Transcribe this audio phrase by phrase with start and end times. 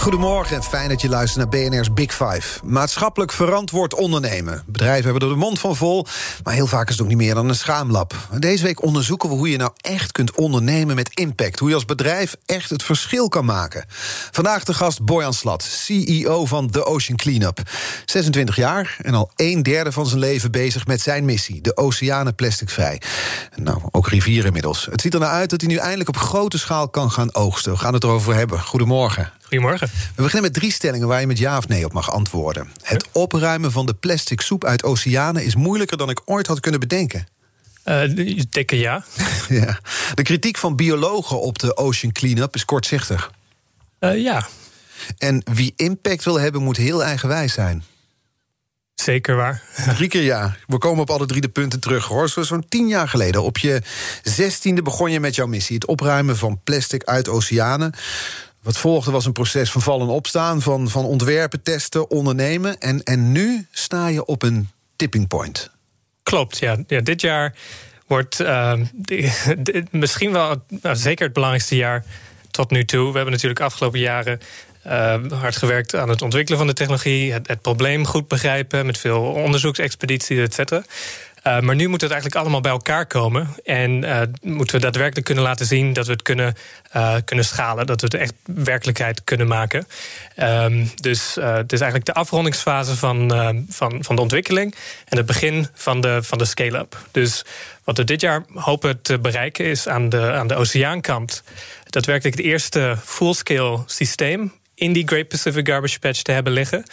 [0.00, 2.64] Goedemorgen en fijn dat je luistert naar BNR's Big Five.
[2.64, 4.62] Maatschappelijk verantwoord ondernemen.
[4.66, 6.06] Bedrijven hebben er de mond van vol,
[6.44, 8.14] maar heel vaak is het ook niet meer dan een schaamlab.
[8.38, 11.58] Deze week onderzoeken we hoe je nou echt kunt ondernemen met impact.
[11.58, 13.84] Hoe je als bedrijf echt het verschil kan maken.
[14.30, 17.62] Vandaag de gast Boyan Slat, CEO van The Ocean Cleanup.
[18.04, 22.34] 26 jaar en al een derde van zijn leven bezig met zijn missie: de oceanen
[22.34, 23.02] plasticvrij.
[23.54, 24.88] Nou, ook rivieren inmiddels.
[24.90, 27.72] Het ziet er nou uit dat hij nu eindelijk op grote schaal kan gaan oogsten.
[27.72, 28.60] We gaan het erover hebben.
[28.60, 29.32] Goedemorgen.
[29.50, 29.90] Goedemorgen.
[30.14, 32.72] We beginnen met drie stellingen waar je met ja of nee op mag antwoorden.
[32.82, 36.80] Het opruimen van de plastic soep uit oceanen is moeilijker dan ik ooit had kunnen
[36.80, 37.26] bedenken.
[37.84, 39.04] Uh, dikke ja.
[39.48, 39.78] ja.
[40.14, 43.30] De kritiek van biologen op de Ocean Cleanup is kortzichtig.
[44.00, 44.46] Uh, ja.
[45.18, 47.84] En wie impact wil hebben, moet heel eigenwijs zijn.
[48.94, 49.62] Zeker waar.
[49.96, 50.56] Drie keer ja.
[50.66, 52.04] We komen op alle drie de punten terug.
[52.04, 52.28] Hoor.
[52.28, 53.82] Zo'n tien jaar geleden, op je
[54.22, 57.94] zestiende, begon je met jouw missie: het opruimen van plastic uit oceanen.
[58.62, 62.78] Wat volgde was een proces van vallen en opstaan, van, van ontwerpen, testen, ondernemen.
[62.78, 65.70] En, en nu sta je op een tipping point.
[66.22, 66.76] Klopt, ja.
[66.86, 67.54] ja dit jaar
[68.06, 68.72] wordt uh,
[69.90, 72.04] misschien wel nou, zeker het belangrijkste jaar
[72.50, 73.06] tot nu toe.
[73.06, 74.40] We hebben natuurlijk afgelopen jaren
[74.86, 78.98] uh, hard gewerkt aan het ontwikkelen van de technologie, het, het probleem goed begrijpen met
[78.98, 80.82] veel onderzoeksexpedities, et.
[81.46, 83.48] Uh, maar nu moet het eigenlijk allemaal bij elkaar komen.
[83.64, 86.54] En uh, moeten we daadwerkelijk kunnen laten zien dat we het kunnen,
[86.96, 87.86] uh, kunnen schalen.
[87.86, 89.86] Dat we het echt werkelijkheid kunnen maken.
[90.36, 93.30] Um, dus het is eigenlijk de afrondingsfase van,
[93.68, 94.74] van, van de ontwikkeling.
[95.04, 96.96] En het begin van de, van de scale-up.
[97.10, 97.44] Dus
[97.84, 101.42] wat we dit jaar hopen te bereiken is aan de, aan de oceaankant.
[101.84, 106.84] Daadwerkelijk het eerste full-scale systeem in die Great Pacific Garbage Patch te hebben liggen.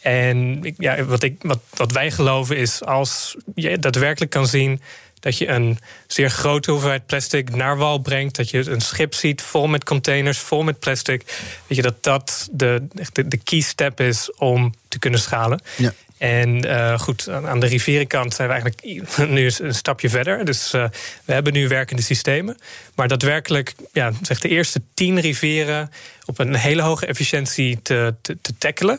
[0.00, 4.80] En ja, wat, ik, wat, wat wij geloven is als je daadwerkelijk kan zien
[5.20, 8.36] dat je een zeer grote hoeveelheid plastic naar wal brengt.
[8.36, 11.22] Dat je een schip ziet vol met containers, vol met plastic.
[11.66, 15.62] Weet je, dat dat de, de, de key step is om te kunnen schalen.
[15.76, 15.92] Ja.
[16.18, 19.02] En uh, goed, aan de rivierenkant zijn we eigenlijk
[19.36, 20.44] nu een stapje verder.
[20.44, 20.84] Dus uh,
[21.24, 22.56] we hebben nu werkende systemen.
[22.94, 25.90] Maar daadwerkelijk, ja, zeg de eerste tien rivieren
[26.26, 28.98] op een hele hoge efficiëntie te, te, te tackelen.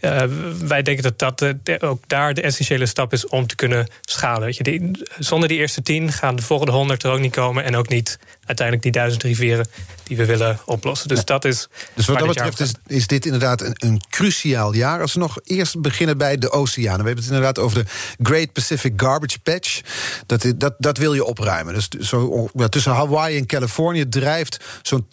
[0.00, 0.22] Uh,
[0.60, 4.42] wij denken dat dat de, ook daar de essentiële stap is om te kunnen schalen.
[4.42, 7.64] Weet je, die, zonder die eerste tien gaan de volgende honderd er ook niet komen.
[7.64, 9.66] En ook niet uiteindelijk die duizend rivieren
[10.02, 11.08] die we willen oplossen.
[11.08, 11.68] Dus dat is.
[11.94, 15.00] Dus wat dat betreft is, is, dit inderdaad een, een, cruciaal jaar.
[15.00, 17.00] Als we nog eerst beginnen bij de oceanen.
[17.00, 17.90] We hebben het inderdaad over de
[18.22, 19.80] Great Pacific Garbage Patch.
[20.26, 21.74] Dat, dat, dat wil je opruimen.
[21.74, 25.06] Dus zo, tussen Hawaii en Californië drijft zo'n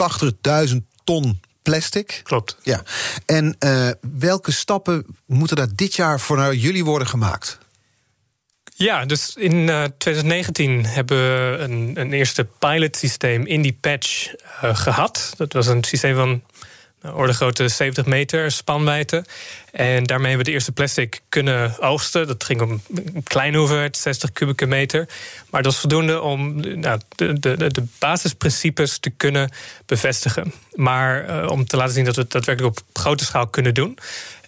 [0.69, 2.19] 80.000 ton plastic.
[2.23, 2.57] Klopt.
[2.61, 2.83] Ja.
[3.25, 3.89] En uh,
[4.19, 7.57] welke stappen moeten daar dit jaar voor jullie worden gemaakt?
[8.75, 14.33] Ja, dus in uh, 2019 hebben we een, een eerste pilotsysteem in die patch
[14.63, 15.33] uh, gehad.
[15.37, 16.41] Dat was een systeem van nou,
[17.03, 19.25] orde grootte 70 meter spanwijdte.
[19.71, 22.27] En daarmee hebben we de eerste plastic kunnen oogsten.
[22.27, 25.07] Dat ging om een kleine hoeveelheid, 60 kubieke meter.
[25.49, 29.51] Maar dat was voldoende om nou, de, de, de basisprincipes te kunnen
[29.85, 30.53] bevestigen.
[30.73, 33.97] Maar uh, om te laten zien dat we het daadwerkelijk op grote schaal kunnen doen,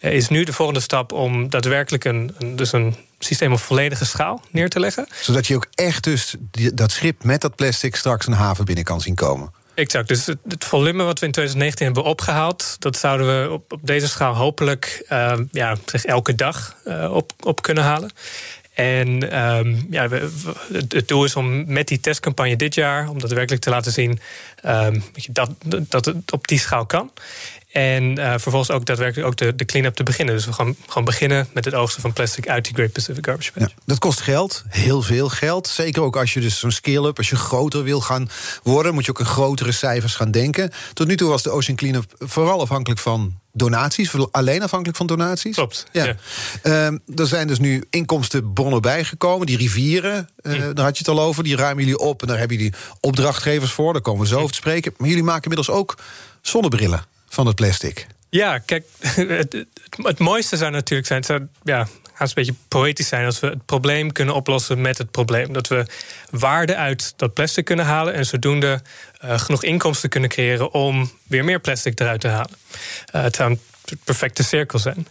[0.01, 4.41] uh, is nu de volgende stap om daadwerkelijk een, dus een systeem op volledige schaal
[4.49, 5.07] neer te leggen.
[5.21, 6.35] Zodat je ook echt dus
[6.73, 9.51] dat schip met dat plastic straks een haven binnen kan zien komen.
[9.81, 10.07] Exact.
[10.07, 14.35] Dus het, volume wat we in 2019 hebben opgehaald, dat zouden we op, deze schaal
[14.35, 18.11] hopelijk uh, ja, zeg elke dag uh, op, op kunnen halen.
[18.73, 20.29] En um, ja, we,
[20.89, 24.19] het doel is om met die testcampagne dit jaar, om daadwerkelijk te laten zien
[24.65, 27.11] um, dat, dat het op die schaal kan.
[27.71, 30.35] En uh, vervolgens ook daadwerkelijk ook de, de clean-up te beginnen.
[30.35, 33.51] Dus we gaan gewoon beginnen met het oogsten van plastic uit die Great Pacific Garbage
[33.51, 33.69] Patch.
[33.69, 35.67] Ja, dat kost geld, heel veel geld.
[35.67, 38.29] Zeker ook als je dus zo'n scale-up, als je groter wil gaan
[38.63, 40.71] worden, moet je ook in grotere cijfers gaan denken.
[40.93, 45.55] Tot nu toe was de Ocean Cleanup vooral afhankelijk van donaties, alleen afhankelijk van donaties.
[45.55, 45.85] Klopt.
[45.91, 46.05] Ja.
[46.05, 46.15] ja.
[46.63, 49.47] Uh, er zijn dus nu inkomstenbronnen bijgekomen.
[49.47, 50.73] Die rivieren, uh, hm.
[50.73, 53.71] daar had je het al over, die ruimen jullie op en daar hebben jullie opdrachtgevers
[53.71, 53.93] voor.
[53.93, 54.93] Daar komen we zo over te spreken.
[54.97, 55.97] Maar jullie maken inmiddels ook
[56.41, 58.07] zonnebrillen van het plastic.
[58.29, 58.85] Ja, kijk,
[59.15, 59.65] het,
[60.03, 61.87] het, mooiste zou natuurlijk zijn, zou, ja,
[62.17, 65.53] een beetje poëtisch zijn, als we het probleem kunnen oplossen met het probleem.
[65.53, 65.85] Dat we
[66.29, 68.81] waarde uit dat plastic kunnen halen en zodoende
[69.23, 72.57] uh, genoeg inkomsten kunnen creëren om weer meer plastic eruit te halen.
[73.15, 75.07] Uh, het zou de perfecte cirkel zijn.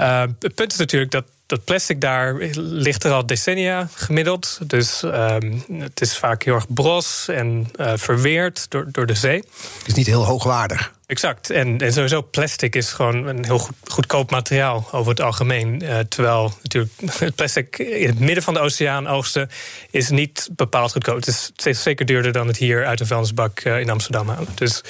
[0.00, 4.58] Uh, het punt is natuurlijk dat dat plastic daar ligt er al decennia gemiddeld.
[4.62, 9.36] Dus ehm, het is vaak heel erg bros en uh, verweerd door, door de zee.
[9.78, 10.92] Het is niet heel hoogwaardig.
[11.06, 11.50] Exact.
[11.50, 15.82] En, en sowieso plastic is gewoon een heel goed, goedkoop materiaal over het algemeen.
[15.82, 19.50] Uh, terwijl natuurlijk het plastic in het midden van de oceaan oogsten
[19.90, 21.24] is niet bepaald goedkoop.
[21.24, 24.48] Het is zeker duurder dan het hier uit een vuilnisbak uh, in Amsterdam halen.
[24.54, 24.82] Dus,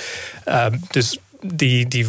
[0.49, 2.07] uh, dus die, die,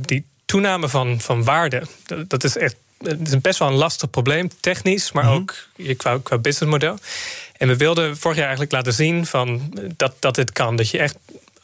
[0.00, 1.82] die toename van, van waarde,
[2.26, 5.38] dat is echt het is best wel een lastig probleem, technisch, maar mm -hmm.
[5.38, 5.54] ook
[5.96, 6.98] qua, qua businessmodel.
[7.56, 10.76] En we wilden vorig jaar eigenlijk laten zien van dat, dat dit kan.
[10.76, 11.16] Dat je echt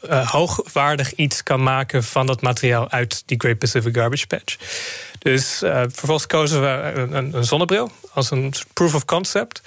[0.09, 4.57] uh, hoogwaardig iets kan maken van dat materiaal uit die Great Pacific Garbage Patch.
[5.19, 9.61] Dus uh, vervolgens kozen we een, een, zonnebril als een proof of concept.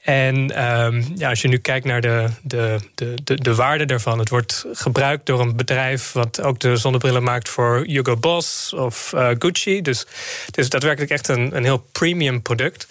[0.00, 4.18] En um, ja, als je nu kijkt naar de, de, de, de, de waarde daarvan,
[4.18, 9.12] het wordt gebruikt door een bedrijf wat ook de zonnebrillen maakt voor Hugo Boss of
[9.14, 9.82] uh, Gucci.
[9.82, 10.06] Dus
[10.46, 12.86] het is daadwerkelijk echt een, een heel premium product.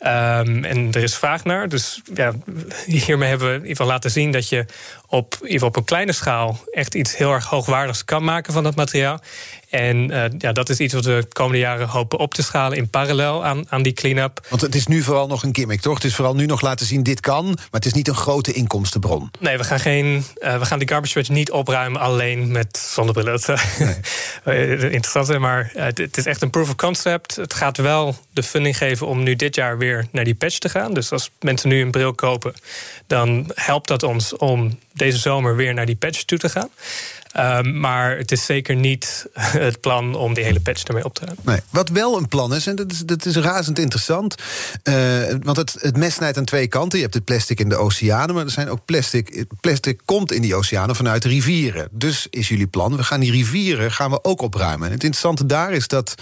[0.00, 1.68] Um, en er is vraag naar.
[1.68, 2.32] Dus ja,
[2.86, 4.64] hiermee hebben we in ieder geval laten zien dat je
[5.14, 8.74] op, geval op een kleine schaal echt iets heel erg hoogwaardigs kan maken van dat
[8.74, 9.20] materiaal.
[9.70, 12.78] En uh, ja, dat is iets wat we de komende jaren hopen op te schalen
[12.78, 14.46] in parallel aan, aan die clean-up.
[14.48, 15.94] Want het is nu vooral nog een gimmick, toch?
[15.94, 18.52] Het is vooral nu nog laten zien, dit kan, maar het is niet een grote
[18.52, 19.30] inkomstenbron.
[19.40, 23.40] Nee, we gaan, geen, uh, we gaan die garbage patch niet opruimen alleen met zonnebrillen.
[24.44, 24.90] Nee.
[24.90, 27.36] Interessant, maar uh, het is echt een proof of concept.
[27.36, 30.68] Het gaat wel de funding geven om nu dit jaar weer naar die patch te
[30.68, 30.94] gaan.
[30.94, 32.54] Dus als mensen nu een bril kopen,
[33.06, 36.68] dan helpt dat ons om deze zomer weer naar die patch toe te gaan.
[37.36, 39.26] Um, maar het is zeker niet
[39.68, 41.44] het plan om die hele patch ermee op te ruimen.
[41.46, 41.60] Nee.
[41.70, 44.34] Wat wel een plan is, en dat is, dat is razend interessant.
[44.84, 44.94] Uh,
[45.42, 46.98] want het, het mes snijdt aan twee kanten.
[46.98, 49.44] Je hebt het plastic in de oceanen, maar er zijn ook plastic.
[49.60, 51.88] Plastic komt in die oceanen vanuit de rivieren.
[51.90, 54.86] Dus is jullie plan, we gaan die rivieren gaan we ook opruimen.
[54.86, 56.14] En het interessante daar is dat.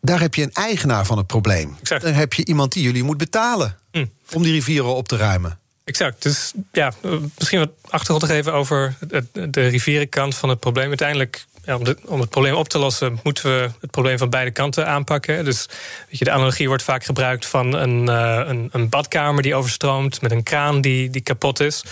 [0.00, 1.76] Daar heb je een eigenaar van het probleem.
[1.80, 2.02] Exact.
[2.02, 4.10] Daar heb je iemand die jullie moet betalen mm.
[4.32, 5.58] om die rivieren op te ruimen.
[5.84, 6.22] Exact.
[6.22, 6.92] Dus ja,
[7.38, 8.94] misschien wat achtergrond te geven over
[9.32, 10.88] de rivierenkant van het probleem.
[10.88, 14.86] Uiteindelijk, om, om, het probleem op te lossen, moeten we het probleem van beide kanten
[14.86, 15.44] aanpakken.
[15.44, 15.66] Dus
[16.08, 20.20] weet je, de analogie wordt vaak gebruikt van een, uh, een, een, badkamer die overstroomt,
[20.20, 21.84] met een kraan die, die kapot is.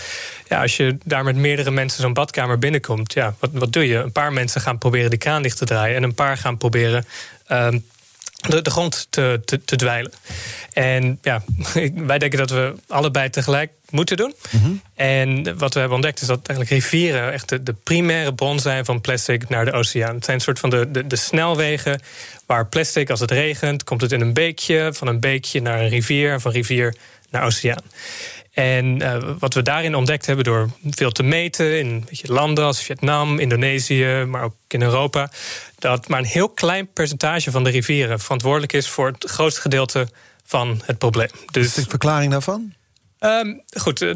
[0.48, 3.96] Ja, als je daar met meerdere mensen zo'n badkamer binnenkomt, ja, wat, wat doe je?
[3.96, 7.06] Een paar mensen gaan proberen die kraan dicht te draaien en een paar gaan proberen.
[7.48, 7.68] Uh,
[8.48, 10.12] de, de grond te, te, te, dweilen.
[10.72, 11.42] En ja,
[11.94, 14.34] wij denken dat we allebei tegelijk moeten doen.
[14.50, 14.82] Mm -hmm.
[14.94, 18.84] En wat we hebben ontdekt is dat eigenlijk rivieren echt de, de, primaire bron zijn
[18.84, 20.14] van plastic naar de oceaan.
[20.14, 22.00] Het zijn een soort van de, de, de, snelwegen
[22.46, 25.88] waar plastic, als het regent, komt het in een beekje, van een beekje naar een
[25.88, 26.94] rivier, van rivier
[27.30, 27.82] naar oceaan.
[28.60, 32.64] En uh, wat we daarin ontdekt hebben door veel te meten in weet je, landen
[32.64, 35.30] als Vietnam, Indonesië, maar ook in Europa,
[35.78, 40.08] dat maar een heel klein percentage van de rivieren verantwoordelijk is voor het grootste gedeelte
[40.44, 41.28] van het probleem.
[41.50, 42.72] Dus, is de verklaring daarvan?
[43.20, 44.14] Um, goed, uh,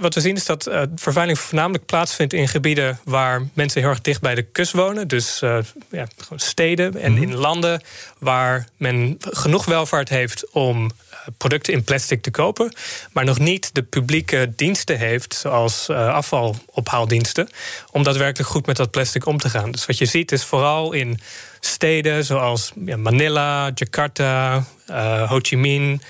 [0.00, 4.00] wat we zien is dat uh, vervuiling voornamelijk plaatsvindt in gebieden waar mensen heel erg
[4.00, 5.08] dicht bij de kust wonen.
[5.08, 5.58] Dus uh,
[5.90, 6.06] ja,
[6.36, 7.30] steden en mm -hmm.
[7.30, 7.82] in landen
[8.18, 10.90] waar men genoeg welvaart heeft om
[11.36, 12.72] producten in plastic te kopen,
[13.12, 17.48] maar nog niet de publieke diensten heeft, zoals uh, afvalophaaldiensten,
[17.90, 19.70] om daadwerkelijk goed met dat plastic om te gaan.
[19.70, 21.20] Dus wat je ziet is vooral in
[21.60, 26.02] steden zoals Manila, Jakarta, uh, Ho Chi Minh.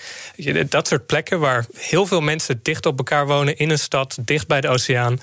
[0.68, 4.46] Dat soort plekken waar heel veel mensen dicht op elkaar wonen in een stad, dicht
[4.46, 5.20] bij de oceaan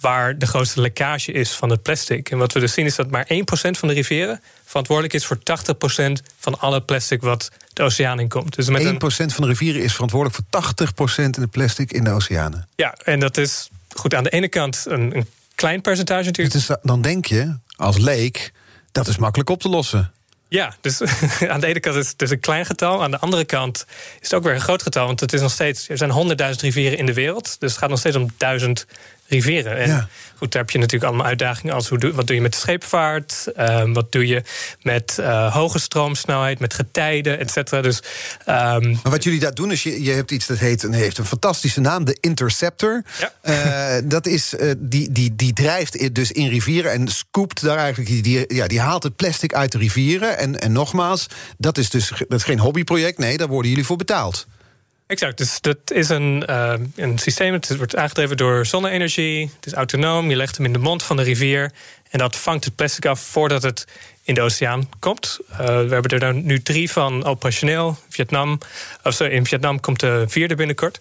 [0.00, 2.30] waar de grootste lekkage is van het plastic.
[2.30, 3.36] En wat we dus zien is dat maar 1%
[3.70, 8.54] van de rivieren verantwoordelijk is voor 80% van alle plastic wat de oceaan in komt.
[8.54, 9.30] Dus met 1% een...
[9.30, 12.68] van de rivieren is verantwoordelijk voor 80% in de plastic in de oceanen.
[12.76, 16.56] Ja, en dat is goed aan de ene kant een, een klein percentage natuurlijk.
[16.56, 18.52] Is, dan denk je, als leek,
[18.94, 20.12] dat is makkelijk op te lossen.
[20.48, 21.02] Ja, dus
[21.52, 23.02] aan de ene kant is het dus een klein getal.
[23.02, 23.86] Aan de andere kant
[24.20, 25.06] is het ook weer een groot getal.
[25.06, 27.56] Want het is nog steeds, er zijn honderdduizend rivieren in de wereld.
[27.58, 28.86] Dus het gaat nog steeds om duizend
[29.26, 29.76] rivieren.
[29.76, 30.08] En ja.
[30.36, 32.58] goed, daar heb je natuurlijk allemaal uitdagingen als hoe doe, wat doe je met de
[32.58, 33.46] scheepvaart?
[33.58, 34.42] Um, wat doe je
[34.82, 37.80] met uh, hoge stroomsnelheid, met getijden, et cetera.
[37.80, 38.02] Dus,
[38.48, 41.24] um, maar wat jullie daar doen, is je, je hebt iets dat heet, heeft een
[41.24, 43.02] fantastische naam, de Interceptor.
[43.18, 43.32] Ja.
[43.98, 48.24] Uh, dat is, uh, die, die, die drijft dus in rivieren en scoopt daar eigenlijk,
[48.24, 50.38] die, ja, die haalt het plastic uit de rivieren.
[50.38, 51.26] En, en nogmaals,
[51.58, 54.46] dat is dus dat is geen hobbyproject, nee, daar worden jullie voor betaald.
[55.14, 57.52] Exact, dus dat is een, uh, een systeem.
[57.52, 59.50] Het wordt aangedreven door zonne-energie.
[59.56, 60.30] Het is autonoom.
[60.30, 61.72] Je legt hem in de mond van de rivier.
[62.10, 63.86] En dat vangt het plastic af voordat het
[64.22, 65.38] in de oceaan komt.
[65.50, 67.98] Uh, we hebben er dan nu drie van operationeel.
[68.08, 68.58] Vietnam,
[69.02, 71.00] of sorry, in Vietnam komt de vierde binnenkort.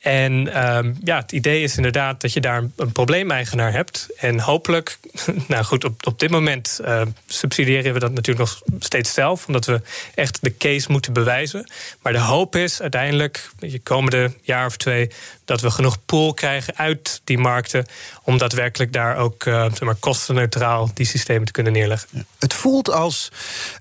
[0.00, 0.32] En
[0.76, 4.08] um, ja, het idee is inderdaad dat je daar een probleemeigenaar hebt.
[4.16, 4.98] En hopelijk,
[5.48, 9.66] nou goed, op, op dit moment uh, subsidiëren we dat natuurlijk nog steeds zelf, omdat
[9.66, 9.80] we
[10.14, 11.70] echt de case moeten bewijzen.
[12.02, 15.10] Maar de hoop is uiteindelijk, de komende jaar of twee,
[15.44, 17.86] dat we genoeg pool krijgen uit die markten
[18.22, 22.26] om daadwerkelijk daar ook uh, zeg maar, kostenneutraal die systemen te kunnen neerleggen.
[22.38, 23.28] Het voelt als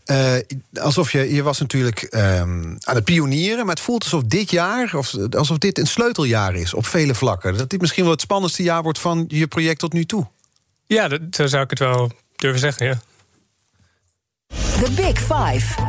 [0.05, 0.33] uh,
[0.73, 4.95] alsof je, je was natuurlijk um, aan het pionieren, maar het voelt alsof dit jaar,
[4.95, 7.57] of, alsof dit een sleuteljaar is op vele vlakken.
[7.57, 10.27] Dat dit misschien wel het spannendste jaar wordt van je project tot nu toe.
[10.89, 12.99] Ja, dat, zo zou ik het wel durven zeggen, ja.
[14.47, 15.81] The Big Five.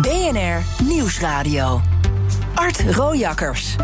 [0.00, 1.80] BNR Nieuwsradio.
[2.54, 3.76] Art Rojakkers.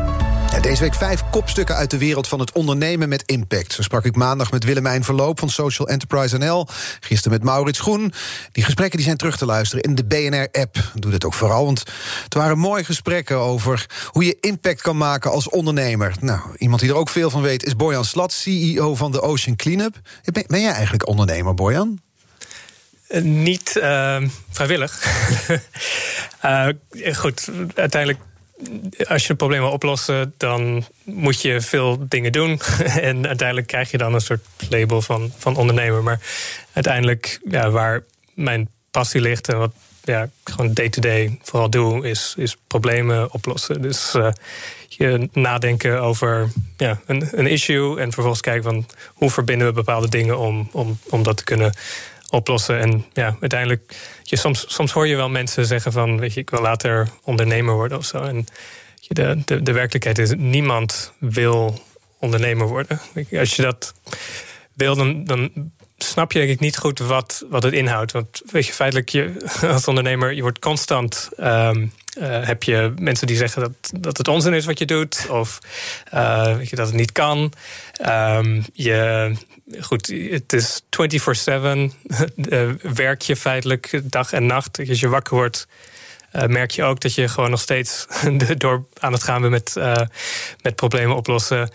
[0.61, 3.73] Deze week vijf kopstukken uit de wereld van het ondernemen met impact.
[3.73, 6.67] Zo sprak ik maandag met Willemijn Verloop van Social Enterprise NL.
[7.01, 8.13] Gisteren met Maurits Groen.
[8.53, 10.77] Die gesprekken die zijn terug te luisteren in de BNR-app.
[10.95, 11.83] Doe dat ook vooral, want
[12.25, 16.15] het waren mooie gesprekken over hoe je impact kan maken als ondernemer.
[16.21, 19.57] Nou, iemand die er ook veel van weet is Boyan Slat, CEO van de Ocean
[19.57, 20.01] Cleanup.
[20.47, 22.01] Ben, jij eigenlijk ondernemer, Boyan?
[23.09, 25.07] Uh, niet uh, vrijwillig.
[26.45, 26.69] uh,
[27.23, 28.21] goed, uiteindelijk
[29.09, 32.61] als je een probleem wil oplossen, dan moet je veel dingen doen.
[33.11, 36.03] en uiteindelijk krijg je dan een soort label van, van ondernemer.
[36.03, 36.21] Maar
[36.73, 39.73] uiteindelijk, ja, waar mijn passie ligt en wat
[40.03, 43.83] ja, ik gewoon day-to-day vooral doe, is, is problemen oplossen.
[43.83, 44.29] Dus uh,
[44.89, 50.09] je nadenken over ja, een, een issue en vervolgens kijken van hoe verbinden we bepaalde
[50.09, 51.75] dingen om, om, om dat te kunnen
[52.31, 52.79] oplossen.
[52.79, 56.51] En ja, uiteindelijk, je, soms, soms hoor je wel mensen zeggen van, weet je, ik
[56.51, 58.23] wil later ondernemer worden of zo.
[58.23, 58.47] En
[59.09, 61.83] de, de, de werkelijkheid is, niemand wil
[62.19, 63.01] ondernemer worden.
[63.33, 63.95] Als je dat
[64.75, 65.51] wil, dan, dan
[66.07, 68.13] snap je denk ik niet goed wat, wat het inhoudt.
[68.13, 69.33] Want weet je, feitelijk, je,
[69.73, 71.29] als ondernemer, je wordt constant.
[71.41, 75.27] Um, uh, heb je mensen die zeggen dat, dat het onzin is wat je doet,
[75.31, 75.59] of
[76.15, 77.53] uh, weet je, dat het niet kan.
[78.07, 79.33] Um, je,
[79.81, 80.85] goed, het is 24-7.
[82.37, 82.71] Uh,
[83.05, 84.79] werk je feitelijk dag en nacht.
[84.89, 85.67] Als je wakker wordt,
[86.33, 88.07] merk je ook dat je gewoon nog steeds
[88.57, 89.95] door aan het gaan bent met, uh,
[90.63, 91.71] met problemen oplossen.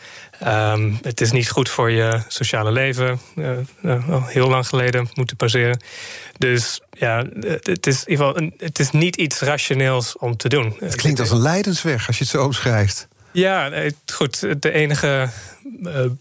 [0.47, 3.19] Um, het is niet goed voor je sociale leven.
[3.35, 5.83] Uh, al heel lang geleden moeten passeren.
[6.37, 7.25] Dus ja,
[7.63, 10.75] het is, in ieder geval een, het is niet iets rationeels om te doen.
[10.79, 13.07] Het klinkt als een leidensweg als je het zo omschrijft.
[13.31, 14.61] Ja, goed.
[14.61, 15.29] De enige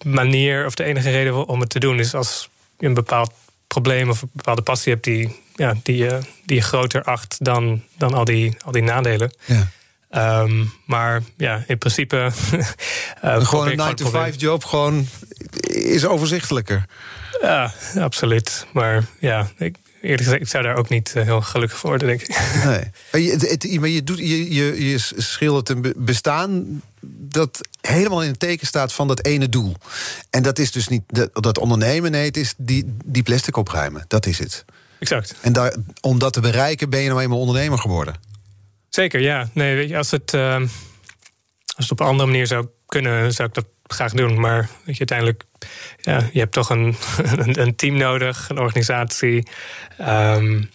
[0.05, 3.33] manier of de enige reden om het te doen is als je een bepaald
[3.73, 7.83] probleem of een bepaalde passie hebt die, ja, die, uh, die je groter acht dan,
[7.97, 9.33] dan al, die, al die nadelen.
[9.45, 9.69] Ja.
[10.43, 12.31] Um, maar ja, in principe.
[13.25, 13.95] uh, gewoon een
[14.33, 15.09] 9-to-5 job gewoon
[15.67, 16.85] is overzichtelijker.
[17.41, 18.67] Ja, absoluut.
[18.73, 22.09] Maar ja, ik, eerlijk gezegd, ik zou daar ook niet uh, heel gelukkig voor worden,
[22.09, 22.29] denk ik.
[22.65, 22.85] Nee.
[23.13, 26.83] Maar je, het, maar je, doet, je, je, je schildert een bestaan
[27.31, 29.75] dat helemaal in het teken staat van dat ene doel.
[30.31, 34.05] En dat is dus niet dat, dat ondernemen, nee, het is die, die plastic opruimen.
[34.09, 34.65] Dat is het.
[34.99, 35.35] Exact.
[35.41, 38.15] En daar, om dat te bereiken ben je nou eenmaal ondernemer geworden.
[38.89, 39.49] Zeker, ja.
[39.53, 40.69] Nee, weet je, als het, uh, als
[41.77, 44.41] het op een andere manier zou kunnen, zou ik dat graag doen.
[44.41, 45.45] Maar weet je, uiteindelijk,
[46.01, 46.97] ja, je hebt toch een,
[47.65, 49.47] een team nodig, een organisatie.
[50.01, 50.71] Um,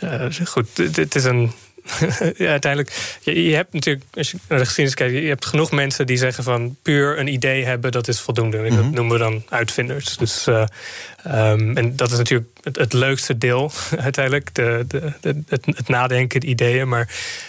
[0.00, 1.52] uh, goed, het is een
[2.36, 5.70] ja, uiteindelijk, je, je, hebt natuurlijk, als je naar de geschiedenis kijkt, je hebt genoeg
[5.70, 8.56] mensen die zeggen van puur een idee hebben, dat is voldoende.
[8.56, 8.94] En dat mhm.
[8.94, 10.16] noemen we dan uitvinders.
[10.16, 10.64] Dus, uh,
[11.26, 15.88] um, en dat is natuurlijk het, het leukste deel uiteindelijk, de, de, de, het, het,
[15.88, 16.88] nadenken, de ideeën.
[16.88, 17.08] Maar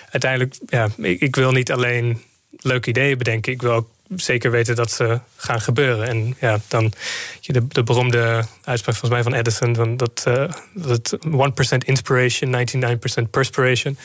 [0.10, 2.22] uiteindelijk, ja, ik, ik wil niet alleen
[2.60, 6.08] leuke ideeën bedenken, ik wil ook zeker weten dat ze gaan gebeuren.
[6.08, 6.94] En ja, dan
[7.42, 9.76] de, de beroemde uitspraak volgens mij van Edison...
[9.76, 12.68] Van dat, uh, dat 1% inspiration,
[13.26, 13.98] 99% perspiration...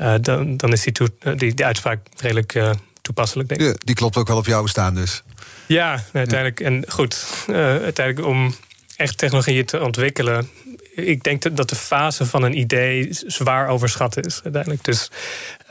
[0.00, 2.70] Uh, dan, dan is die, uh, die, die uitspraak redelijk uh,
[3.02, 3.66] toepasselijk, denk ik.
[3.66, 5.22] Ja, die klopt ook wel op jouw bestaan dus.
[5.66, 6.60] Ja, uiteindelijk.
[6.60, 8.54] En goed, uiteindelijk om
[8.96, 10.48] echt technologieën te ontwikkelen
[10.94, 14.84] ik denk dat de fase van een idee zwaar overschat is uiteindelijk.
[14.84, 15.10] Dus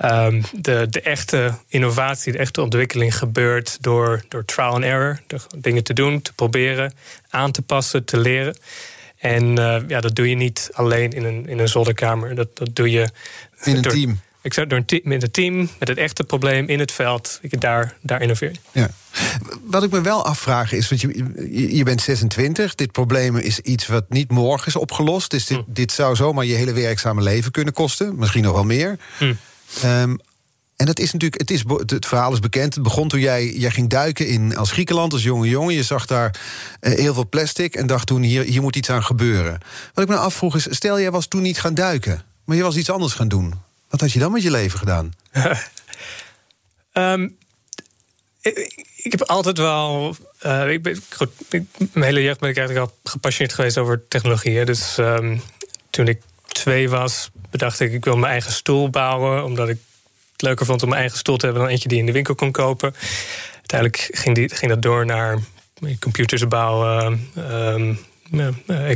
[0.06, 5.22] um, de, de echte innovatie, de echte ontwikkeling gebeurt door, door trial and error.
[5.28, 6.94] Door dingen te doen, te proberen,
[7.30, 8.58] aan te passen, te leren.
[9.18, 12.36] En uh, ja, dat doe je niet alleen in een, in een zolderkamer.
[12.36, 13.10] Dat, dat doe je
[13.64, 14.22] in een door, team.
[14.44, 17.40] Ik zou door een team, met een team, met het echte probleem in het veld,
[17.42, 18.90] daar, daar innoveer Ja.
[19.64, 23.88] Wat ik me wel afvraag is, want je, je bent 26, dit probleem is iets
[23.88, 25.32] wat niet morgen is opgelost.
[25.32, 25.64] Dus dit, hm.
[25.68, 29.00] dit zou zomaar je hele werkzame leven kunnen kosten, misschien nog wel meer.
[29.18, 29.34] Hm.
[29.86, 30.20] Um,
[30.76, 32.74] En dat is natuurlijk, het, is, het verhaal is bekend.
[32.74, 35.76] Het begon toen jij, jij ging duiken in als Griekenland als jonge jongen.
[35.76, 36.40] Je zag daar
[36.82, 39.60] uh, heel veel plastic en dacht toen: hier, hier moet iets aan gebeuren.
[39.94, 42.76] Wat ik me afvroeg is: stel jij was toen niet gaan duiken, maar je was
[42.76, 43.54] iets anders gaan doen.
[43.94, 45.14] Wat had je dan met je leven gedaan?
[46.94, 47.38] um,
[48.42, 50.16] ik, ik, heb altijd wel.
[50.46, 54.08] Uh, ik ben, goed, ik, mijn hele jeugd ben ik eigenlijk al gepassioneerd geweest over
[54.08, 54.66] technologie.
[54.66, 55.42] Dus um,
[55.90, 59.44] toen ik twee was, bedacht ik: ik wil mijn eigen stoel bouwen.
[59.44, 59.78] Omdat ik
[60.32, 62.16] het leuker vond om mijn eigen stoel te hebben dan eentje die je in de
[62.16, 62.96] winkel kon kopen.
[63.54, 65.38] Uiteindelijk ging, die, ging dat door naar
[66.00, 68.00] computers bouwen, um,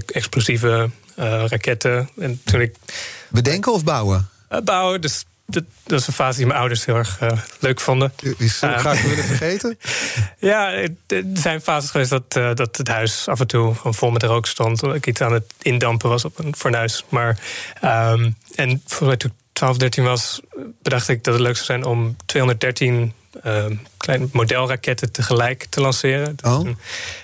[0.06, 0.89] explosieve
[1.20, 2.10] uh, raketten.
[2.20, 2.75] En toen ik.
[3.30, 4.30] Bedenken of bouwen?
[4.51, 5.01] Uh, bouwen.
[5.01, 8.13] Dus dat, dat, is een fase die mijn ouders heel erg uh, leuk vonden.
[8.38, 9.80] Die zo uh, graag willen vergeten?
[10.39, 10.72] ja,
[11.08, 14.24] er zijn fases geweest dat, uh, dat het huis af en toe gewoon vol met
[14.24, 14.84] rook stond.
[14.84, 17.06] Omdat ik iets aan het indampen was op een fornuis.
[17.10, 17.39] Maar,
[17.84, 19.24] um, en toen ik
[19.54, 20.39] 12, 13 was,
[20.82, 23.13] bedacht ik dat het leuk zou zijn om 213
[23.98, 26.36] kleine modelraketten tegelijk te lanceren.
[26.36, 26.68] Dus oh.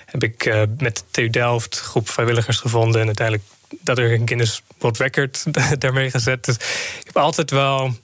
[0.06, 3.48] heb ik met de TU Delft groep vrijwilligers gevonden en uiteindelijk
[3.80, 5.44] dat er een Guinness World Record
[5.80, 6.44] daarmee gezet.
[6.44, 6.54] Dus
[7.00, 7.94] ik heb altijd wel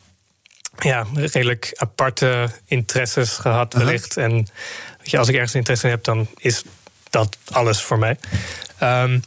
[0.78, 4.16] ja, redelijk aparte interesses gehad, wellicht.
[4.16, 4.34] Uh -huh.
[4.34, 4.46] En
[5.02, 6.62] je, als ik ergens interesse in heb, dan is
[7.10, 8.18] dat alles voor mij.
[8.82, 9.22] Um,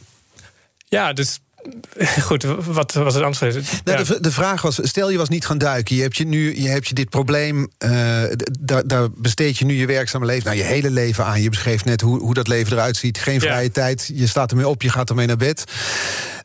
[0.88, 1.40] ja, dus
[2.28, 3.40] Goed, wat was het anders?
[3.40, 4.04] Nou, ja.
[4.04, 5.96] de, de, vraag was: stel je was niet gaan duiken.
[5.96, 7.68] Je hebt je nu je hebt je dit probleem.
[7.78, 8.22] Uh,
[8.60, 11.42] daar, daar besteed je nu je werkzame leven, nou je hele leven aan.
[11.42, 13.18] Je beschreef net hoe, hoe dat leven eruit ziet.
[13.18, 13.72] Geen vrije ja.
[13.72, 14.10] tijd.
[14.14, 15.64] Je staat ermee op, je gaat ermee naar bed.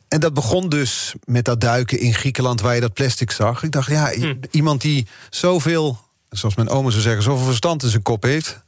[0.08, 3.62] En dat begon dus met dat duiken in Griekenland waar je dat plastic zag.
[3.62, 4.34] Ik dacht, ja, hm.
[4.50, 5.98] iemand die zoveel,
[6.30, 8.60] zoals mijn oma zou zeggen, zoveel verstand in zijn kop heeft.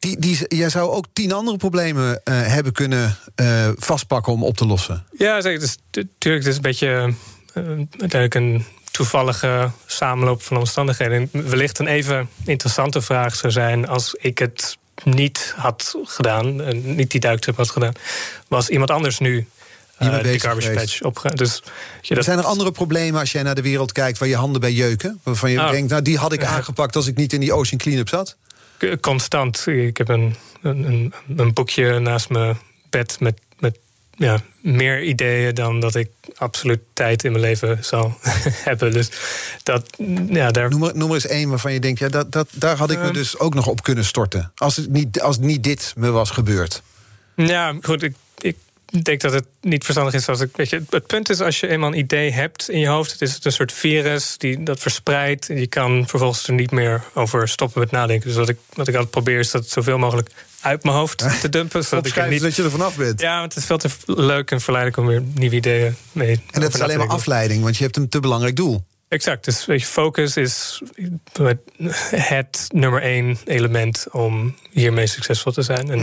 [0.00, 4.56] Die, die, jij zou ook tien andere problemen uh, hebben kunnen uh, vastpakken om op
[4.56, 5.06] te lossen.
[5.18, 5.60] Ja, zeker.
[5.60, 7.14] Dus, natuurlijk, het is een beetje
[7.90, 11.28] uiteindelijk een toevallige samenloop van omstandigheden.
[11.32, 16.62] Wellicht een even interessante vraag zou zijn als ik het niet had gedaan,
[16.94, 17.92] niet die duiktrip had gedaan,
[18.48, 19.46] was iemand anders nu
[20.02, 21.34] uh, de garbage patch opgaan.
[21.34, 21.62] Dus,
[22.00, 22.24] je dat...
[22.24, 25.20] Zijn er andere problemen als jij naar de wereld kijkt waar je handen bij jeuken?
[25.22, 25.70] Waarvan je oh.
[25.70, 28.36] denkt, nou die had ik aangepakt als ik niet in die ocean cleanup zat?
[29.00, 29.66] Constant.
[29.66, 32.58] Ik heb een, een, een boekje naast mijn
[32.90, 33.78] bed met, met
[34.16, 38.18] ja, meer ideeën dan dat ik absoluut tijd in mijn leven zal
[38.68, 38.92] hebben.
[38.92, 39.10] Dus
[39.62, 39.96] dat,
[40.28, 40.70] ja, daar...
[40.70, 42.98] noem, er, noem er eens één waarvan je denkt, ja, dat, dat, daar had ik
[42.98, 44.52] me dus ook nog op kunnen storten.
[44.54, 46.82] Als, het niet, als niet dit me was gebeurd.
[47.36, 48.56] Ja, goed, ik, ik
[48.90, 50.56] ik denk dat het niet verstandig is als ik.
[50.56, 53.20] Weet je, het punt is als je eenmaal een idee hebt in je hoofd, het
[53.20, 55.48] is een soort virus die dat verspreidt.
[55.48, 58.28] En je kan vervolgens er niet meer over stoppen met nadenken.
[58.28, 61.48] Dus wat ik, wat ik altijd probeer is dat zoveel mogelijk uit mijn hoofd te
[61.58, 61.84] dumpen.
[61.84, 62.42] Zodat ik niet...
[62.42, 63.20] dat je er vanaf bent.
[63.20, 66.42] Ja, want het is veel te leuk en verleidelijk om weer nieuwe ideeën mee.
[66.50, 68.84] En dat is alleen maar afleiding, want je hebt een te belangrijk doel.
[69.10, 69.44] Exact.
[69.44, 70.82] Dus weet je, focus is
[72.10, 75.90] het nummer één element om hiermee succesvol te zijn.
[75.90, 76.00] En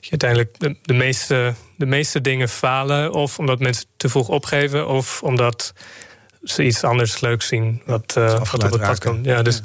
[0.00, 4.88] je uiteindelijk de, de, meeste, de meeste dingen falen, of omdat mensen te vroeg opgeven,
[4.88, 5.72] of omdat
[6.42, 9.24] ze iets anders leuks zien wat, uh, wat op het pad komt.
[9.24, 9.60] Ja, dus,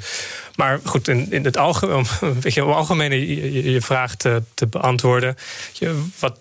[0.56, 2.06] Maar goed, in, in het algemeen,
[2.40, 5.34] weet je, om algemene je, je vraag te, te beantwoorden.
[5.72, 6.38] Je, wat,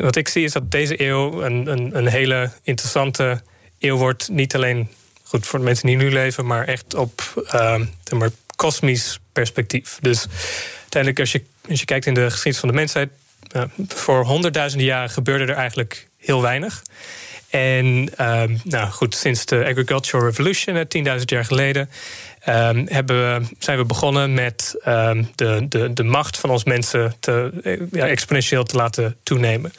[0.00, 3.42] wat ik zie is dat deze eeuw een, een, een hele interessante
[3.78, 4.28] eeuw wordt.
[4.28, 4.88] Niet alleen
[5.30, 7.80] goed voor de mensen die nu leven, maar echt op uh,
[8.16, 9.98] maar, kosmisch perspectief.
[10.00, 10.26] Dus
[10.80, 13.10] uiteindelijk, als je, als je kijkt in de geschiedenis van de mensheid,
[13.56, 16.82] uh, voor honderdduizenden jaren gebeurde er eigenlijk heel weinig.
[17.50, 20.86] En uh, nou goed, sinds de Agricultural Revolution,
[21.18, 21.90] 10.000 jaar geleden,
[22.50, 27.50] Um, hebben zijn we begonnen met um, de, de, de macht van ons mensen te,
[27.92, 29.72] ja, exponentieel te laten toenemen.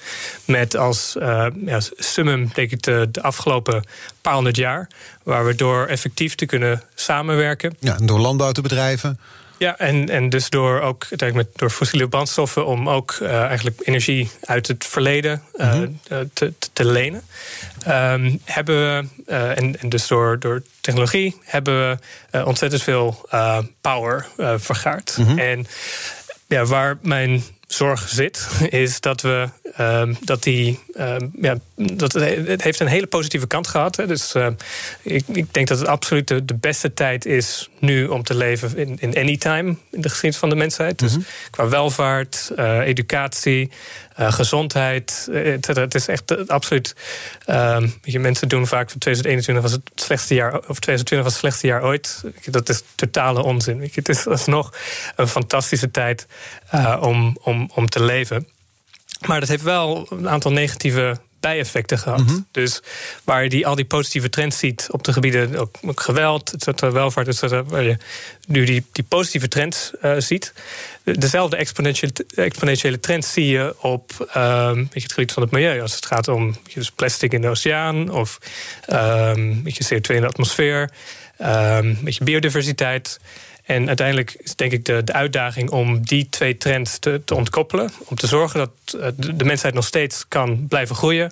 [0.46, 3.84] Met als uh, ja, summum, denk ik, de, de afgelopen
[4.22, 4.90] paar honderd jaar.
[5.24, 7.76] Waar we door effectief te kunnen samenwerken.
[7.80, 9.20] Ja, door landbouw te bedrijven.
[9.62, 14.30] Ja, en, en dus door ook met, door fossiele brandstoffen om ook uh, eigenlijk energie
[14.42, 16.30] uit het verleden uh, mm -hmm.
[16.34, 17.22] te, te, lenen.
[17.88, 22.00] Um, hebben we, uh, en, en dus door, door technologie, hebben
[22.32, 23.30] we ontzettend veel
[23.82, 25.18] power vergaard.
[25.18, 25.40] Mm -hmm.
[25.40, 25.68] En
[26.48, 27.44] ja, waar mijn
[27.74, 30.80] zorg zit, is dat we um, dat die.
[31.00, 33.96] Um, ja, dat het heeft een hele positieve kant gehad.
[33.96, 34.08] Hè.
[34.08, 34.48] Dus uh,
[35.02, 38.78] ik, ik, denk dat het absoluut de, de, beste tijd is nu om te leven
[38.78, 41.00] in, in anytime in de geschiedenis van de mensheid.
[41.00, 41.28] Dus mm -hmm.
[41.50, 43.72] qua welvaart, uh, educatie,
[44.20, 45.30] uh, gezondheid.
[45.32, 46.96] Et het is echt absoluut.
[47.48, 51.68] Um, je, mensen doen vaak 2021 was het slechtste jaar, of 2020 was het slechtste
[51.68, 52.24] jaar ooit.
[52.46, 53.90] Dat is totale onzin.
[53.94, 54.74] Het is alsnog
[55.16, 56.28] een fantastische tijd
[56.74, 58.48] uh, om, om, om te leven.
[59.28, 62.24] Maar dat heeft wel een aantal negatieve bijeffecten gehad.
[62.24, 62.40] Mhm.
[62.52, 62.82] Dus
[63.24, 66.92] waar je die, al die positieve trends ziet op de gebieden, ook, geweld, et cetera,
[66.92, 67.98] welvaart, et cetera, waar je
[68.48, 70.54] nu die, die positieve trends uh, ziet.
[71.04, 75.82] Dezelfde exponentiële, exponentiële trends zie je op uh, weet je, het gebied van het milieu.
[75.82, 78.38] Als het gaat om dus plastic in de oceaan of
[79.64, 80.90] weet je, CO2 in de atmosfeer,
[81.42, 83.20] um, weet je, biodiversiteit.
[83.72, 87.92] En uiteindelijk is denk ik de, de uitdaging om die twee trends te, te ontkoppelen.
[88.06, 91.32] Om te zorgen dat eh, de, mensheid nog steeds kan blijven groeien.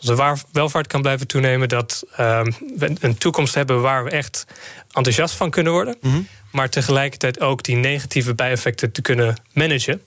[0.00, 1.68] Dat de welvaart kan blijven toenemen.
[1.68, 4.46] Dat ehm, we een toekomst hebben waar we echt
[4.92, 5.96] enthousiast van kunnen worden.
[6.00, 6.20] Mhm.
[6.50, 10.02] Maar tegelijkertijd ook die negatieve bijeffecten te kunnen managen.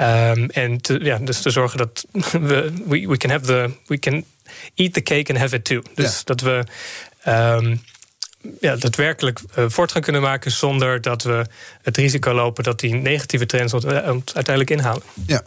[0.00, 3.98] Um, en te, ja, dus te zorgen dat we, we, we can have the we
[3.98, 4.24] can
[4.74, 5.82] eat the cake and have it too.
[5.94, 6.64] Dus dat we
[7.26, 7.82] um,
[8.60, 11.46] ja, daadwerkelijk uh, voortgang kunnen maken zonder dat we
[11.82, 15.02] het risico lopen dat die negatieve trends ons uiteindelijk inhalen.
[15.26, 15.42] Ja.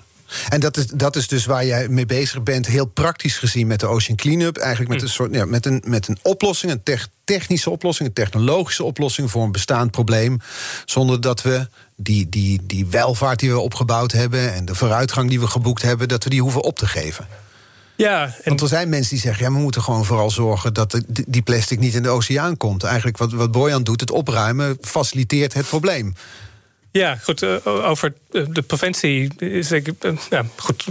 [0.49, 3.79] En dat is, dat is dus waar jij mee bezig bent, heel praktisch gezien met
[3.79, 4.57] de Ocean Cleanup.
[4.57, 5.05] Eigenlijk met, mm.
[5.05, 9.43] een, soort, ja, met, een, met een oplossing, een technische oplossing, een technologische oplossing voor
[9.43, 10.39] een bestaand probleem.
[10.85, 15.39] Zonder dat we die, die, die welvaart die we opgebouwd hebben en de vooruitgang die
[15.39, 17.27] we geboekt hebben, dat we die hoeven op te geven.
[17.99, 18.35] Ja.
[18.43, 21.79] Want er zijn mensen die zeggen: ja, we moeten gewoon vooral zorgen dat die plastic
[21.79, 22.83] niet in de oceaan komt.
[22.83, 26.13] Eigenlijk wat, wat Boyan doet, het opruimen, faciliteert het probleem.
[26.91, 27.41] Ja, goed.
[27.41, 30.87] Eh, over de preventie is ik, eh, ja, goed,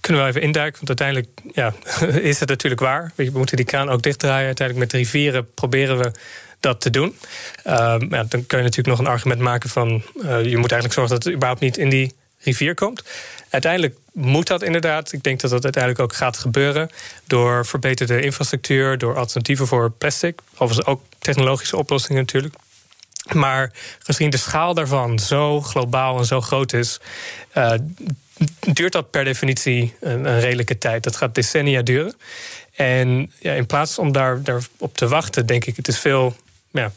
[0.00, 0.86] kunnen we even induiken.
[0.86, 1.74] Want uiteindelijk ja,
[2.30, 3.12] is het natuurlijk waar.
[3.14, 4.46] We moeten die kraan ook dichtdraaien.
[4.46, 6.12] Uiteindelijk met rivieren proberen we
[6.60, 7.16] dat te doen.
[7.64, 9.88] Ehm, ja, dan kun je natuurlijk nog een argument maken van...
[10.22, 13.02] Je moet eigenlijk zorgen dat het überhaupt niet in die rivier komt.
[13.48, 15.12] Uiteindelijk moet dat inderdaad.
[15.12, 16.90] Ik denk dat dat uiteindelijk ook gaat gebeuren.
[17.26, 20.40] Door verbeterde infrastructuur, door alternatieven voor plastic.
[20.56, 22.54] Overigens ook technologische oplossingen natuurlijk.
[23.32, 27.00] Maar gezien de schaal daarvan zo globaal en zo groot is,
[27.56, 27.72] uh,
[28.60, 31.02] duurt dat per definitie een, een, redelijke tijd.
[31.02, 32.14] Dat gaat decennia duren.
[32.74, 36.36] En ja, in plaats om daar, daarop te wachten, denk ik, het is veel
[36.70, 36.92] ja,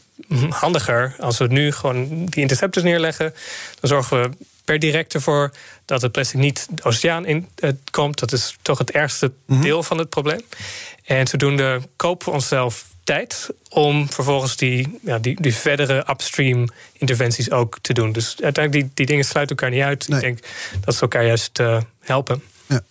[0.48, 3.34] handiger als we nu gewoon die interceptors neerleggen.
[3.80, 4.30] Dan zorgen we
[4.64, 5.52] per direct ervoor
[5.84, 8.18] dat het plastic niet de oceaan in uh, komt.
[8.18, 9.60] Dat is toch het ergste mhm.
[9.60, 10.42] deel van het probleem.
[11.04, 17.50] En zodoende kopen we onszelf tijd om vervolgens die, ja, die, die verdere upstream interventies
[17.50, 18.12] ook te doen.
[18.12, 20.08] Dus uiteindelijk die, die dingen sluiten elkaar niet uit.
[20.08, 20.38] Ik denk
[20.84, 22.42] dat ze elkaar juist uh, helpen.
[22.66, 22.82] Ja.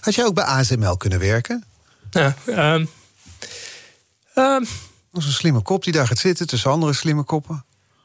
[0.00, 1.64] Had jij ook bij ASML kunnen werken?
[2.10, 2.88] Ja, um,
[4.34, 4.66] um,
[5.12, 7.64] dat is een slimme kop die daar gaat zitten tussen andere slimme koppen.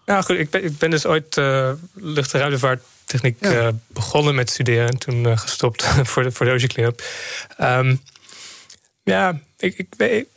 [0.10, 0.38] Ja, goed.
[0.38, 3.52] Ik ben, ik ben dus ooit uh, lucht- en ruimtevaarttechniek ja.
[3.52, 7.04] uh, begonnen met studeren en toen uh, gestopt voor de, voor de Ocean Cleanup.
[7.62, 8.02] Um,
[9.04, 10.28] ja, ik, ik, ik,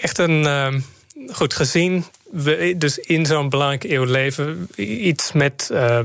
[0.00, 0.46] echt een.
[0.46, 0.84] Um,
[1.28, 6.00] goed, gezien we dus in zo'n belangrijke eeuw leven, iets met uh,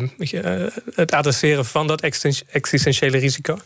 [0.94, 2.02] het adresseren van dat
[2.52, 3.58] existentiële risico,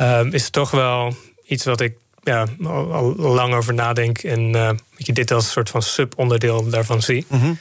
[0.00, 4.40] uh, is toch wel iets wat ik ja, al, lang over nadenk en
[4.96, 7.24] je, dit als een soort van subonderdeel daarvan zie.
[7.28, 7.58] Mm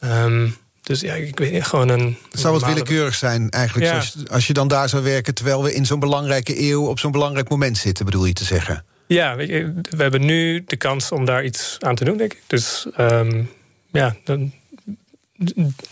[0.00, 2.16] Um, dus ja, ik weet gewoon een.
[2.30, 3.86] Het zou wat willekeurig zijn, eigenlijk.
[3.86, 4.02] Ja.
[4.30, 7.48] als je dan daar zou werken terwijl we in zo'n belangrijke eeuw op zo'n belangrijk
[7.48, 8.84] moment zitten, bedoel je te zeggen?
[9.06, 12.42] Ja, we, hebben nu de kans om daar iets aan te doen, denk ik.
[12.46, 13.50] Dus um,
[13.92, 14.52] ja, dan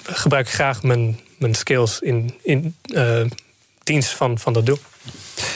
[0.03, 3.25] gebruik ik graag mijn, mijn skills in, in uh,
[3.83, 4.79] dienst van, van dat doel.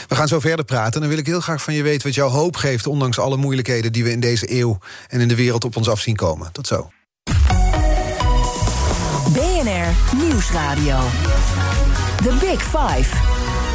[0.07, 0.99] We gaan zo verder praten.
[1.01, 3.91] Dan wil ik heel graag van je weten wat jouw hoop geeft, ondanks alle moeilijkheden
[3.91, 6.51] die we in deze eeuw en in de wereld op ons af zien komen.
[6.51, 6.91] Tot zo.
[10.17, 10.99] Nieuwsradio.
[12.23, 13.09] The Big Five.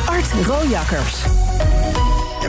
[0.09, 1.46] Art Rojakkers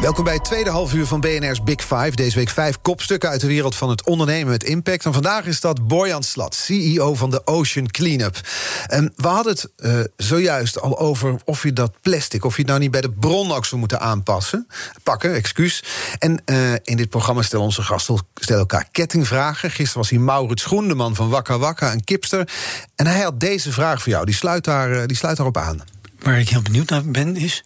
[0.01, 2.11] welkom bij het tweede half uur van BNR's Big Five.
[2.11, 5.05] Deze week vijf kopstukken uit de wereld van het ondernemen met impact.
[5.05, 8.39] En vandaag is dat Boyan Slat, CEO van de Ocean Cleanup.
[8.87, 12.45] En we hadden het uh, zojuist al over of je dat plastic...
[12.45, 14.67] of je het nou niet bij de bron ook zou moeten aanpassen.
[15.03, 15.83] Pakken, excuus.
[16.19, 19.71] En uh, in dit programma stellen onze gasten stellen elkaar kettingvragen.
[19.71, 22.49] Gisteren was hij Maurits Groen, de man van Wakka Wakka, een kipster.
[22.95, 25.81] En hij had deze vraag voor jou, die sluit, daar, uh, die sluit daarop aan.
[26.19, 27.63] Waar ik heel benieuwd naar ben, is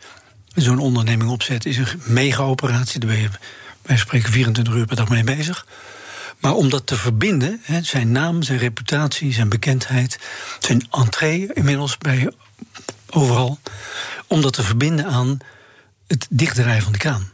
[0.56, 3.00] zo'n onderneming opzet is een mega-operatie.
[3.00, 3.30] Daar ben je
[3.82, 5.66] wij spreken 24 uur per dag mee bezig.
[6.40, 10.20] Maar om dat te verbinden, zijn naam, zijn reputatie, zijn bekendheid,
[10.60, 12.32] zijn entree inmiddels bij
[13.10, 13.60] overal,
[14.28, 15.38] om dat te verbinden aan
[16.08, 17.32] het dichtdraaien van de kraan.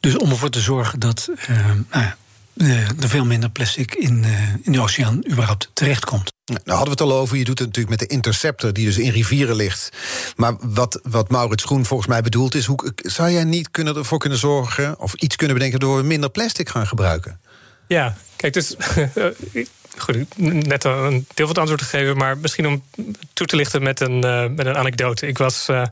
[0.00, 2.16] Dus om ervoor te zorgen dat uh, nou ja,
[2.58, 6.32] er veel minder plastic in, uh, in de oceaan überhaupt terechtkomt.
[6.44, 7.36] Nou, hadden we het al over.
[7.36, 9.90] Je doet het natuurlijk met de interceptor die dus in rivieren ligt.
[10.36, 12.66] Maar wat, wat Maurits Groen volgens mij bedoelt is...
[12.66, 15.80] Hoe, zou jij niet kunnen, ervoor kunnen zorgen of iets kunnen bedenken...
[15.80, 17.40] door we minder plastic gaan gebruiken?
[17.86, 18.74] Ja, kijk, dus...
[19.96, 22.16] goed, net een deel van het antwoord gegeven...
[22.16, 22.84] maar misschien om
[23.32, 25.26] toe te lichten met een, uh, met een anekdote.
[25.26, 25.82] Ik was uh,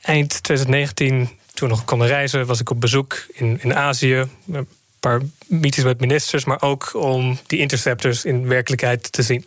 [0.00, 4.28] eind 2019 toen nog konden reizen, was ik op bezoek in, in Azië.
[5.00, 9.46] Paar meetings met ministers, maar ook om die interceptors in werkelijkheid te zien.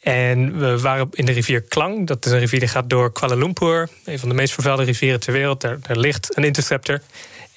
[0.00, 2.06] En we waren in de rivier Klang.
[2.06, 3.88] Dat is een rivier die gaat door Kuala Lumpur.
[4.04, 5.60] Een van de meest vervuilde rivieren ter wereld.
[5.60, 7.00] Daar, daar ligt een interceptor.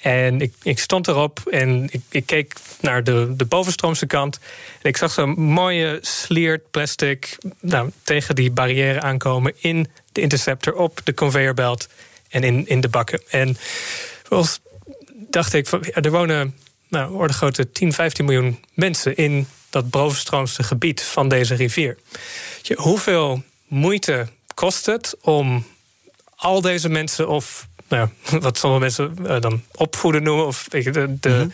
[0.00, 4.38] En ik, ik stond erop en ik, ik, keek naar de, de bovenstroomse kant.
[4.82, 10.74] En ik zag zo'n mooie sliert plastic nou, tegen die barrière aankomen in de interceptor
[10.74, 11.88] op de conveyorbelt
[12.28, 13.20] en in, in de bakken.
[13.30, 13.56] En
[14.22, 14.60] volgens
[15.30, 16.54] dacht ik, er wonen
[16.88, 21.98] nou, orde grote 10, 15 miljoen mensen in dat bovenstroomse gebied van deze rivier.
[22.74, 25.66] Hoeveel moeite kost het om
[26.36, 28.08] al deze mensen of nou
[28.40, 31.52] wat sommige mensen uh, dan opvoeden noemen, of de, de mm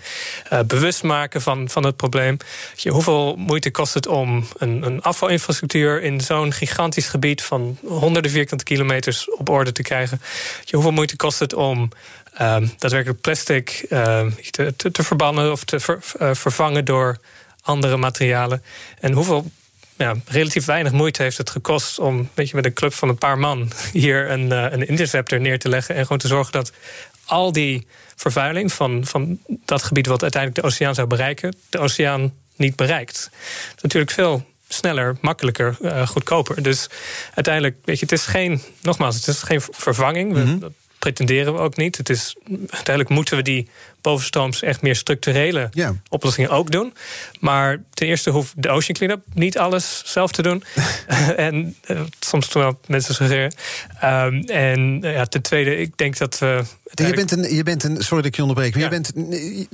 [0.48, 0.66] -hmm.
[0.66, 2.36] bewust maken van, van het probleem.
[2.74, 8.30] Je, hoeveel moeite kost het om een, een afvalinfrastructuur in zo'n gigantisch gebied van honderden
[8.30, 10.20] vierkante kilometers op orde te krijgen?
[10.64, 11.88] Je, hoeveel moeite kost het om
[12.40, 17.18] um, daadwerkelijk plastic uh, te, te, te, verbannen of te ver, uh, vervangen door
[17.62, 18.62] andere materialen?
[19.00, 19.50] En hoeveel
[19.96, 23.18] ja, relatief weinig moeite heeft het gekost om weet je, met een club van een
[23.18, 25.94] paar man hier een, uh, een interceptor neer te leggen.
[25.94, 26.72] En gewoon te zorgen dat
[27.24, 32.32] al die vervuiling van, van dat gebied wat uiteindelijk de oceaan zou bereiken, de oceaan
[32.56, 33.30] niet bereikt.
[33.66, 36.62] Dat is natuurlijk veel sneller, makkelijker, uh, goedkoper.
[36.62, 36.88] Dus
[37.34, 40.32] uiteindelijk, weet je, het is geen, nogmaals, het is geen vervanging.
[40.32, 40.58] Mm -hmm.
[40.58, 40.72] Dat
[41.04, 41.96] pretenderen we ook niet.
[41.96, 43.68] Het is, uiteindelijk moeten we die
[44.04, 45.94] bovenstrooms echt meer structurele ja.
[46.08, 46.94] oplossingen ook doen.
[47.40, 50.64] Maar ten eerste hoeft de Ocean Cleanup niet alles zelf te doen.
[51.36, 53.54] en uh, soms wel mensen suggereren.
[54.04, 56.62] Um, en uh, ja, ten tweede, ik denk dat we.
[56.94, 57.96] Je bent, een, je bent een.
[58.02, 58.74] Sorry dat ik je onderbreek.
[58.74, 58.90] Maar ja.
[58.90, 59.02] je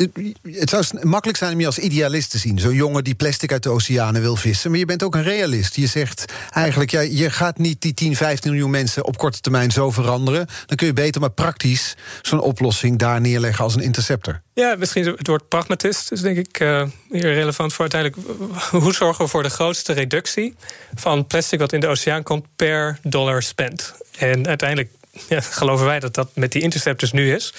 [0.03, 2.59] bent, het zou makkelijk zijn om je als idealist te zien.
[2.59, 4.71] Zo'n jongen die plastic uit de oceanen wil vissen.
[4.71, 5.77] Maar je bent ook een realist.
[5.77, 9.71] Je zegt eigenlijk, ja, je gaat niet die 10, 15 miljoen mensen op korte termijn
[9.71, 10.47] zo veranderen.
[10.67, 14.20] Dan kun je beter maar praktisch zo'n oplossing daar neerleggen als een intercept.
[14.55, 18.29] Ja, misschien het woord pragmatist is denk ik uh, hier relevant voor uiteindelijk.
[18.71, 20.55] Hoe zorgen we voor de grootste reductie
[20.95, 23.95] van plastic wat in de oceaan komt per dollar spend?
[24.19, 24.91] En uiteindelijk
[25.29, 27.55] ja, geloven wij dat dat met die interceptors nu is.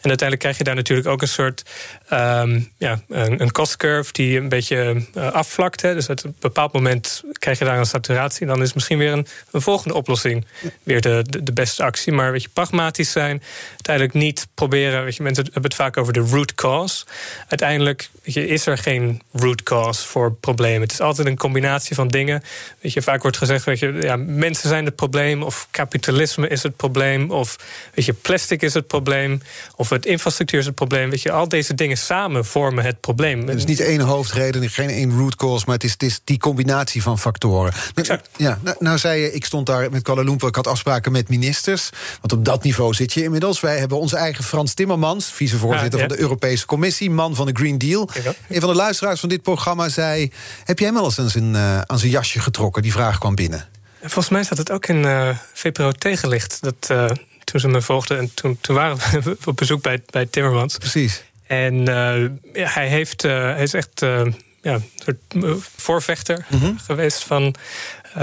[0.00, 1.62] En uiteindelijk krijg je daar natuurlijk ook een soort
[2.10, 5.82] um, ja, een, een cost curve die een beetje uh, afvlakt.
[5.82, 5.94] Hè.
[5.94, 8.40] Dus op een bepaald moment krijg je daar een saturatie.
[8.40, 10.46] En dan is misschien weer een, een volgende oplossing
[10.82, 12.12] weer de, de, beste actie.
[12.12, 13.42] Maar weet je, pragmatisch zijn.
[13.70, 15.04] Uiteindelijk niet proberen.
[15.04, 17.04] Weet je, mensen hebben het vaak over de root cause.
[17.48, 20.80] Uiteindelijk je, is er geen root cause voor problemen.
[20.80, 22.42] Het is altijd een combinatie van dingen.
[22.80, 26.62] Weet je, vaak wordt gezegd, weet je, ja, mensen zijn het probleem, of kapitalisme is
[26.62, 27.56] het probleem, of
[27.94, 29.40] weet je, plastic is het probleem,
[29.76, 31.10] of het infrastructuur is het probleem.
[31.10, 33.48] Weet je, al deze dingen samen vormen het probleem.
[33.48, 36.38] Het is niet één hoofdreden, geen één root cause, maar het is, het is die
[36.38, 37.72] combinatie van factoren.
[37.94, 38.28] Exact.
[38.36, 41.28] Ja, nou, nou zei je, ik stond daar met Kuala Lumpur, ik had afspraken met
[41.28, 43.60] ministers, want op dat niveau zit je inmiddels.
[43.60, 46.08] Wij hebben onze eigen Frans Timmermans, vicevoorzitter ja, ja.
[46.08, 48.08] van de Europese Commissie, man van de Green Deal.
[48.48, 50.32] Een van de luisteraars van dit programma zei:
[50.64, 52.82] Heb jij hem wel eens aan zijn, uh, aan zijn jasje getrokken?
[52.82, 53.68] Die vraag kwam binnen.
[54.00, 56.58] Volgens mij staat het ook in uh, VPRO tegenlicht.
[56.60, 57.10] Dat, uh,
[57.44, 60.78] toen ze me volgden en toen, toen waren we op bezoek bij, bij Timmermans.
[60.78, 61.22] Precies.
[61.46, 66.78] En uh, ja, hij, heeft, hij is echt ja, een soort voorvechter mm -hmm.
[66.78, 67.54] geweest van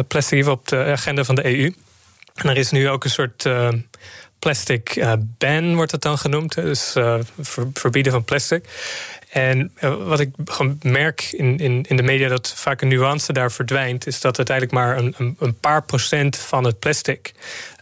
[0.08, 1.74] plastic op de agenda van de EU.
[2.34, 3.50] En er is nu ook een soort
[4.40, 5.06] plastic
[5.38, 6.54] ban, wordt het dan genoemd.
[6.54, 6.92] Dus
[7.40, 8.66] ver, verbieden van plastic.
[9.34, 13.52] En wat ik gewoon merk in, in, in de media dat vaak een nuance daar
[13.52, 17.34] verdwijnt, is dat uiteindelijk maar een, een paar procent van het plastic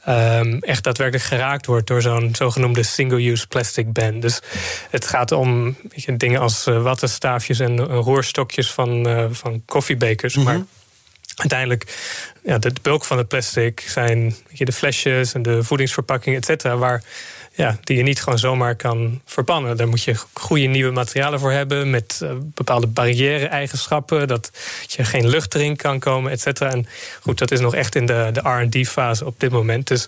[0.08, 4.20] um, echt daadwerkelijk geraakt wordt door zo'n zogenoemde single-use plastic ban.
[4.20, 4.42] Dus
[4.90, 10.36] het gaat om je, dingen als wattenstaafjes en roerstokjes van, van koffiebekers.
[10.36, 10.54] Mm -hmm.
[10.54, 10.66] Maar
[11.36, 11.98] uiteindelijk,
[12.44, 16.78] ja, de, bulk van het plastic zijn je, de flesjes en de voedingsverpakking, et cetera,
[16.78, 17.04] waar
[17.54, 19.78] ja, die je niet gewoon zomaar kan verbannen.
[19.78, 24.52] Daar moet je goede nieuwe materialen voor hebben met uh, bepaalde barrière-eigenschappen, dat
[24.88, 26.70] je geen lucht erin kan komen, et cetera.
[26.70, 26.88] En
[27.22, 29.88] goed, dat is nog echt in de, de RD-fase op dit moment.
[29.88, 30.08] Dus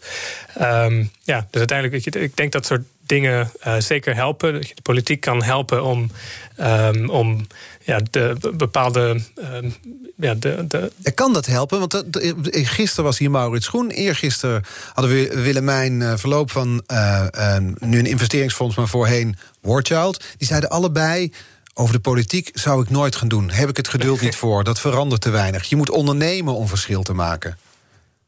[0.62, 4.62] um, ja, dus uiteindelijk, ik denk dat soort dingen uh, zeker helpen.
[4.62, 6.12] De politiek kan helpen om,
[6.60, 7.48] um, om
[7.84, 9.20] ja, de bepaalde.
[9.54, 9.76] Um,
[10.16, 11.12] ja, de, de...
[11.12, 11.80] Kan dat helpen?
[11.80, 13.89] Want de, gisteren was hier Maurits Groen.
[13.89, 14.63] Eergisteren
[14.94, 20.24] hadden we Willemijn uh, Verloop van uh, uh, nu een investeringsfonds, maar voorheen Warchild.
[20.38, 21.32] Die zeiden allebei.
[21.76, 23.50] Over de politiek zou ik nooit gaan doen.
[23.50, 24.63] Heb ik het geduld niet voor.
[24.63, 25.63] Dat verandert te weinig.
[25.63, 27.58] Je moet ondernemen om verschil te maken.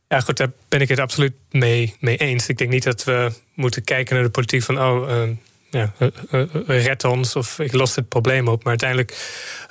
[0.08, 2.48] Ja, goed, daar ben ik het absoluut mee, mee eens.
[2.48, 4.82] Ik denk niet dat we moeten kijken naar de politiek van...
[4.82, 5.30] oh, uh,
[5.70, 5.94] ja,
[6.32, 8.58] uh, red ons of ik los het probleem op.
[8.58, 9.18] Maar uiteindelijk,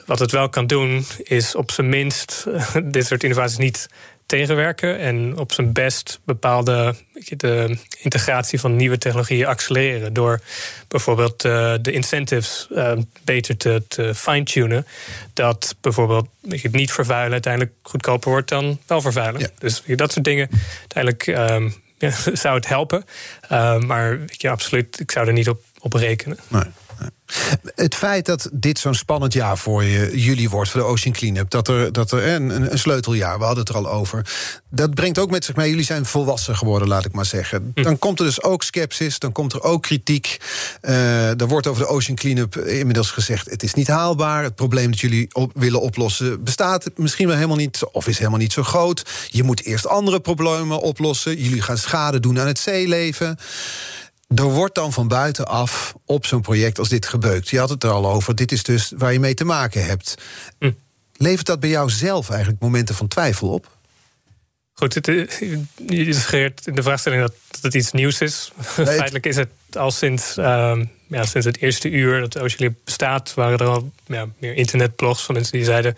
[0.06, 1.04] wat het wel kan doen...
[1.22, 2.46] is op zijn minst
[2.84, 3.88] dit soort innovaties niet
[4.26, 6.94] tegenwerken en op zijn best bepaalde
[7.28, 10.12] de integratie van nieuwe technologieën accelereren.
[10.12, 10.40] Door
[10.88, 12.92] bijvoorbeeld uh, de incentives uh,
[13.24, 14.86] beter te, te fine-tunen.
[15.32, 19.40] Dat bijvoorbeeld het niet vervuilen uiteindelijk goedkoper wordt dan wel vervuilen.
[19.40, 19.48] Ja.
[19.58, 20.48] Dus dat soort dingen.
[20.80, 22.10] Uiteindelijk um, ja,
[22.42, 23.04] zou het helpen.
[23.52, 26.38] Uh, maar ja, absoluut, ik zou er niet op, op rekenen.
[26.48, 26.62] Nee.
[27.74, 31.50] Het feit dat dit zo'n spannend jaar voor je, jullie wordt, voor de Ocean Cleanup,
[31.50, 34.26] dat er, dat er een, een sleuteljaar, we hadden het er al over,
[34.70, 37.72] dat brengt ook met zich mee, jullie zijn volwassen geworden, laat ik maar zeggen.
[37.74, 37.82] Hm.
[37.82, 40.38] Dan komt er dus ook sceptisch, dan komt er ook kritiek.
[40.82, 44.42] Uh, er wordt over de Ocean Cleanup inmiddels gezegd: het is niet haalbaar.
[44.42, 48.38] Het probleem dat jullie op, willen oplossen bestaat misschien wel helemaal niet, of is helemaal
[48.38, 49.02] niet zo groot.
[49.28, 51.42] Je moet eerst andere problemen oplossen.
[51.42, 53.38] Jullie gaan schade doen aan het zeeleven
[54.34, 57.48] er wordt dan van buitenaf op zo'n project als dit gebeukt.
[57.48, 60.14] Je had het er al over, dit is dus waar je mee te maken hebt.
[60.58, 60.70] Hm.
[61.16, 63.72] Levert dat bij jou zelf eigenlijk momenten van twijfel op?
[64.72, 65.40] Goed, het, eh,
[65.86, 68.52] je suggereert in de vraagstelling dat het iets nieuws is.
[68.60, 70.76] Feitelijk is het al sinds, uh,
[71.08, 73.34] ja, sinds het eerste uur dat Ocean bestaat...
[73.34, 75.96] waren er al ja, meer internetblogs van mensen die zeiden...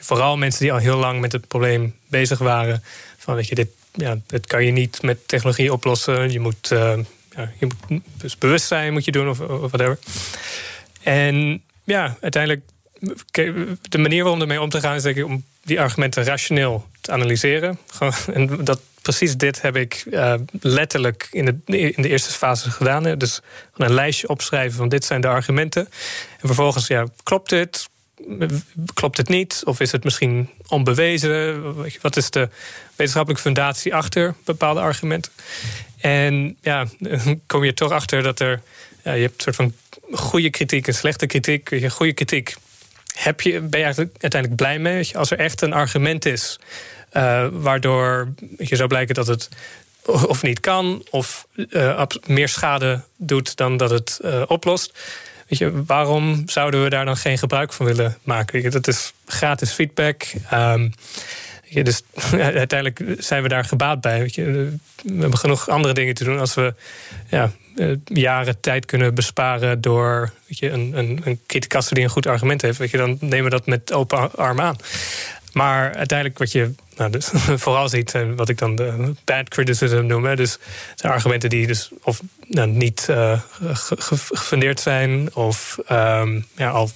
[0.00, 2.82] vooral mensen die al heel lang met het probleem bezig waren...
[3.18, 6.32] van weet je, dit, ja, dit kan je niet met technologie oplossen.
[6.32, 6.70] Je moet...
[6.72, 6.98] Uh,
[7.58, 9.98] je moet dus bewustzijn moet je doen of, whatever.
[11.02, 12.62] En ja, uiteindelijk,
[13.88, 17.12] de manier waarop ermee om te gaan is denk ik om die argumenten rationeel te
[17.12, 17.78] analyseren.
[18.32, 21.56] En dat, precies dit heb ik uh, letterlijk in de,
[21.92, 23.18] in de eerste fase gedaan.
[23.18, 23.40] Dus
[23.76, 25.88] een lijstje opschrijven van dit zijn de argumenten.
[26.40, 27.88] En vervolgens, ja, klopt dit?
[28.94, 29.62] Klopt het niet?
[29.64, 31.62] Of is het misschien onbewezen?
[32.00, 32.48] Wat is de
[32.88, 35.32] wetenschappelijke fundatie achter bepaalde argumenten?
[36.04, 36.86] En ja,
[37.46, 38.62] kom je toch achter dat er.
[39.02, 39.72] Je hebt een soort van
[40.12, 41.70] goede kritiek en slechte kritiek.
[41.70, 42.54] Je goede kritiek
[43.14, 45.16] heb je, ben je uiteindelijk blij mee.
[45.16, 46.58] Als er echt een argument is
[47.12, 49.48] uh, waardoor je zou blijken dat het
[50.04, 54.98] of niet kan, of uh, meer schade doet dan dat het uh, oplost.
[55.48, 58.70] Weet je, waarom zouden we daar dan geen gebruik van willen maken?
[58.70, 60.24] Dat is gratis feedback.
[60.52, 60.92] Um,
[61.82, 64.18] dus uiteindelijk zijn we daar gebaat bij.
[64.18, 64.44] Weet je.
[65.02, 66.74] We hebben genoeg andere dingen te doen als we
[67.28, 71.40] ja, eh, jaren tijd kunnen besparen door weet je, een, een, een
[71.88, 72.78] die een goed argument heeft.
[72.78, 74.76] Weet je, dan nemen we dat met open arm aan.
[75.52, 77.30] Maar uiteindelijk wat je nou, dus
[77.64, 80.24] vooral ziet, en wat ik dan de bad criticism noem.
[80.24, 80.58] Hè, dus
[80.94, 83.40] zijn argumenten die dus of nou, niet uh,
[84.18, 86.90] gefundeerd zijn, of um, ja, al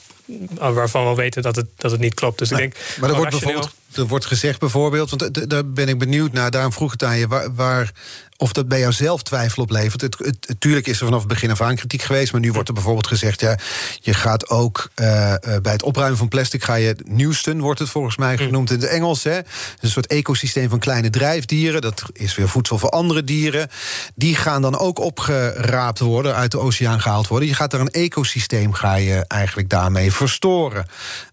[0.58, 2.38] waarvan we weten dat het, dat het niet klopt.
[2.38, 2.76] Dus ik denk.
[3.00, 6.72] Maar er wordt bijvoorbeeld er wordt gezegd bijvoorbeeld, want daar ben ik benieuwd naar, daarom
[6.72, 7.92] vroeg het aan je, waar, waar
[8.40, 10.00] of dat bij jou zelf twijfel oplevert.
[10.00, 12.68] Het, het, tuurlijk is er vanaf het begin af aan kritiek geweest, maar nu wordt
[12.68, 13.58] er bijvoorbeeld gezegd, ja,
[14.00, 18.16] je gaat ook uh, bij het opruimen van plastic, ga je Newston, wordt het volgens
[18.16, 18.42] mij hm.
[18.42, 19.36] genoemd in het Engels, hè,
[19.80, 23.68] een soort ecosysteem van kleine drijfdieren, dat is weer voedsel voor andere dieren,
[24.14, 27.48] die gaan dan ook opgeraapt worden, uit de oceaan gehaald worden.
[27.48, 30.86] Je gaat er een ecosysteem, ga je eigenlijk daarmee verstoren.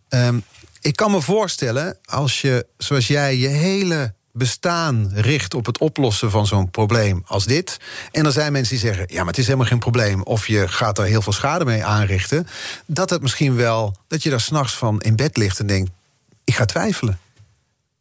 [0.09, 0.43] Um,
[0.85, 6.31] ik kan me voorstellen, als je, zoals jij, je hele bestaan richt op het oplossen
[6.31, 7.77] van zo'n probleem als dit.
[8.11, 10.23] En er zijn mensen die zeggen: ja, maar het is helemaal geen probleem.
[10.23, 12.47] Of je gaat er heel veel schade mee aanrichten.
[12.85, 15.91] Dat het misschien wel, dat je daar s'nachts van in bed ligt en denkt:
[16.43, 17.19] ik ga twijfelen.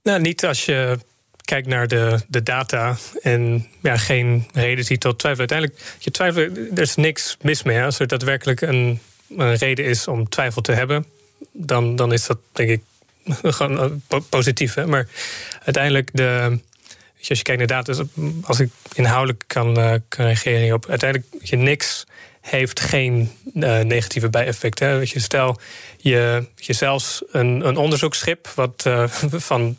[0.02, 0.98] Nou, niet als je
[1.44, 5.40] kijkt naar de, de data en ja, geen reden ziet tot twijfel.
[5.40, 7.82] Uiteindelijk, je twijfelt, er is niks mis mee.
[7.82, 9.00] Als er daadwerkelijk een,
[9.36, 11.06] een reden is om twijfel te hebben,
[11.56, 12.82] dan, dan is dat denk ik
[13.56, 14.74] gewoon eh, positief.
[14.74, 14.86] Hè?
[14.86, 15.08] Maar
[15.64, 16.58] uiteindelijk, de,
[17.28, 18.04] als je kijkt naar data,
[18.42, 19.74] als ik inhoudelijk kan,
[20.08, 22.06] kan reageren op, uiteindelijk je niks
[22.40, 24.98] heeft geen uh, negatieve bijeffecten.
[24.98, 25.60] Weet je, stel,
[25.96, 28.82] je, je zelfs een, een onderzoeksschip, wat
[29.50, 29.76] van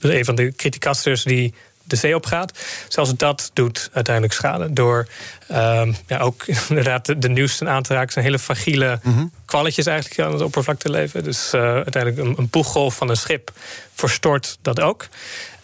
[0.00, 2.58] een van de criticasters die de zee op gaat.
[2.88, 4.72] Zelfs dat doet uiteindelijk schade.
[4.72, 5.08] Door
[5.50, 8.12] um, ja, ook inderdaad de, de nieuwste aan te raken.
[8.12, 11.24] zijn hele fragiele mm kwalletjes eigenlijk aan het oppervlak te leven.
[11.24, 13.52] Dus uh, uiteindelijk een, een poeggolf van een schip
[13.94, 15.08] verstoort dat ook.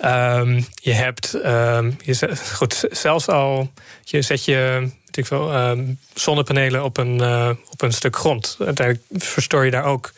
[0.05, 3.71] Um, je hebt um, je, goed, zelfs al
[4.05, 8.57] je zet je ik veel, um, zonnepanelen op een, uh, op een stuk grond.
[8.59, 10.13] Uiteindelijk verstoor je daar ook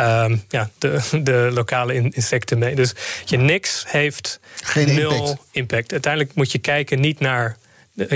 [0.00, 2.74] um, ja, de, de lokale insecten mee.
[2.74, 2.92] Dus
[3.24, 5.40] je niks heeft Geen nul impact.
[5.50, 5.92] impact.
[5.92, 7.56] Uiteindelijk moet je kijken niet naar.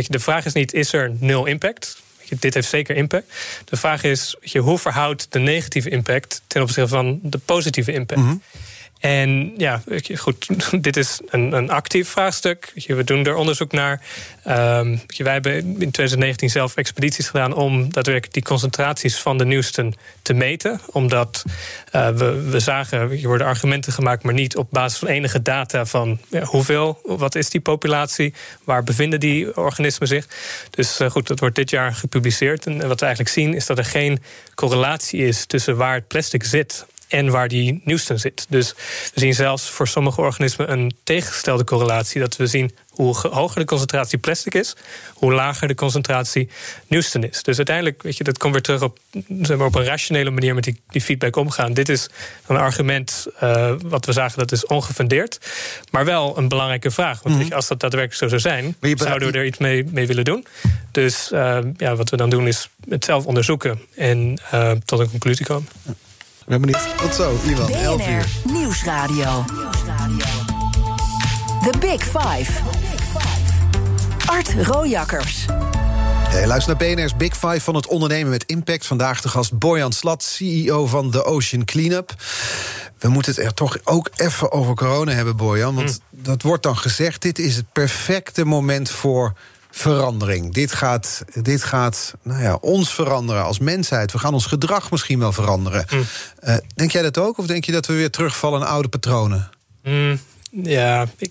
[0.09, 2.01] De vraag is niet: is er nul impact?
[2.38, 3.35] Dit heeft zeker impact.
[3.64, 8.21] De vraag is: hoe verhoudt de negatieve impact ten opzichte van de positieve impact?
[8.21, 8.42] Mm
[9.03, 9.83] En ja,
[10.15, 10.49] goed,
[10.85, 12.73] dit is een, een actief vraagstuk.
[12.87, 14.01] We doen er onderzoek naar.
[14.48, 19.94] Um, wij hebben in 2019 zelf expedities gedaan om daadwerkelijk die concentraties van de nieuwsten
[20.23, 20.81] te meten.
[20.87, 21.44] Omdat
[21.92, 25.87] uh, we, we zagen, er worden argumenten gemaakt, maar niet op basis van enige data
[25.87, 28.35] van hoeveel, wat is die populatie,
[28.65, 30.27] waar bevinden die organismen zich.
[30.71, 32.67] Dus uh, goed, dat wordt dit jaar gepubliceerd.
[32.67, 34.23] En wat we eigenlijk zien is dat er geen
[34.55, 38.46] correlatie is tussen waar het plastic zit en waar die nieuwsten zit.
[38.48, 38.75] Dus
[39.15, 42.21] we zien zelfs voor sommige organismen een tegengestelde correlatie.
[42.21, 44.77] Dat we zien hoe hoger de concentratie plastic is,
[45.15, 46.48] hoe lager de concentratie
[46.87, 47.42] nieuwsten is.
[47.42, 48.98] Dus uiteindelijk, weet je, dat komt weer terug op,
[49.42, 51.73] zeg maar, op een rationele manier met die, die feedback omgaan.
[51.73, 52.08] Dit is
[52.46, 55.38] een argument uh, wat we zagen dat is ongefundeerd,
[55.90, 57.23] maar wel een belangrijke vraag.
[57.23, 60.06] Want weet je, als dat daadwerkelijk zo zou zijn, zouden we er iets mee, mee
[60.06, 60.46] willen doen.
[60.90, 65.10] Dus uh, ja, wat we dan doen is het zelf onderzoeken en uh, tot een
[65.10, 65.69] conclusie komen.
[66.43, 66.99] Ik ben benieuwd.
[66.99, 67.71] Tot zo, Ivan.
[67.71, 68.27] 11 uur.
[68.53, 69.45] Nieuwsradio.
[71.63, 72.53] The Big Five.
[74.27, 75.47] Art Rojakkers.
[76.29, 78.87] Hey, luister naar BNR's Big Five van het ondernemen met impact.
[78.87, 82.15] Vandaag de gast Boyan Slat, CEO van The Ocean Cleanup.
[82.99, 85.75] We moeten het er toch ook even over corona hebben, Boyan.
[85.75, 86.23] Want hm.
[86.23, 89.33] dat wordt dan gezegd, dit is het perfecte moment voor
[89.75, 90.54] verandering.
[90.54, 94.12] Dit gaat, dit gaat nou ja, ons veranderen als mensheid.
[94.12, 95.87] We gaan ons gedrag misschien wel veranderen.
[95.90, 96.04] Mm.
[96.44, 97.38] Uh, denk jij dat ook?
[97.38, 99.50] Of denk je dat we weer terugvallen in oude patronen?
[99.83, 100.20] Mm,
[100.50, 101.31] ja, ik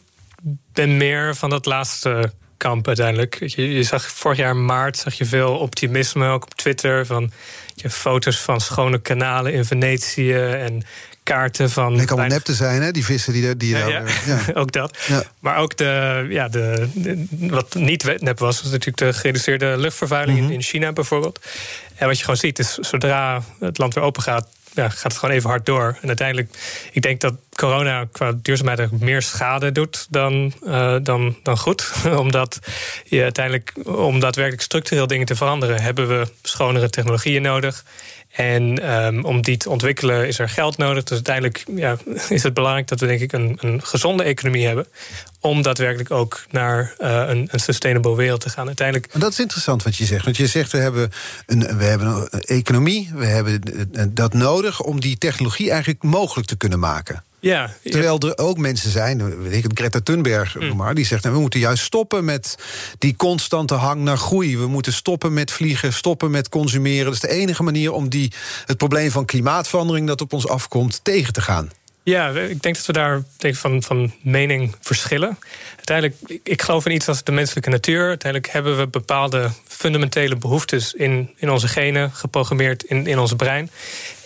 [0.74, 3.40] ben meer van dat laatste kamp uiteindelijk.
[3.46, 7.32] Je, je, zag vorig jaar maart zag je veel optimisme ook op Twitter van
[7.76, 10.84] je foto's van schone kanalen in Venetië en
[11.24, 12.08] kaarten van.
[12.08, 12.92] Allemaal nep te zijn, hè?
[12.92, 14.04] Die vissen die, die ja, ja.
[14.26, 14.40] ja.
[14.54, 14.98] ook dat.
[15.40, 16.88] Maar ook de, ja, de,
[17.40, 20.54] wat niet nep was, was natuurlijk de gereduceerde luchtvervuiling in, mhm.
[20.54, 21.40] in China bijvoorbeeld.
[21.96, 25.18] En wat je gewoon ziet, is zodra het land weer open gaat, ja, gaat het
[25.18, 25.98] gewoon even hard door.
[26.02, 26.58] En uiteindelijk,
[26.92, 31.92] ik denk dat corona qua duurzaamheid meer schade doet dan, uh, dan, dan goed.
[32.18, 32.60] Omdat
[33.04, 37.84] je uiteindelijk, om daadwerkelijk structureel dingen te veranderen, hebben we schonere technologieën nodig.
[38.32, 41.04] En um, om die te ontwikkelen is er geld nodig.
[41.04, 41.98] Dus uiteindelijk ja,
[42.30, 44.88] is het belangrijk dat we denk ik een, een gezonde economie hebben.
[45.40, 48.68] Om daadwerkelijk ook naar uh, een, een sustainable wereld te gaan.
[48.68, 49.08] Uiteindelijk...
[49.12, 50.24] Maar dat is interessant wat je zegt.
[50.24, 51.12] Want je zegt we hebben
[51.46, 53.62] een, we hebben een economie, we hebben
[54.14, 57.24] dat nodig om die technologie eigenlijk mogelijk te kunnen maken.
[57.42, 60.76] Ja, Terwijl er ook mensen zijn, weet ik het, Greta Thunberg, mm.
[60.76, 62.56] maar, die zegt: nou, we moeten juist stoppen met
[62.98, 64.58] die constante hang naar groei.
[64.58, 67.06] We moeten stoppen met vliegen, stoppen met consumeren.
[67.06, 68.32] Dat is de enige manier om die,
[68.66, 71.70] het probleem van klimaatverandering dat op ons afkomt tegen te gaan.
[72.04, 75.38] Ja, ik denk dat we daar denk van, van mening verschillen.
[75.76, 78.08] Uiteindelijk, ik geloof in iets als de menselijke natuur.
[78.08, 83.70] Uiteindelijk hebben we bepaalde fundamentele behoeftes in, in onze genen, geprogrammeerd in, in ons brein.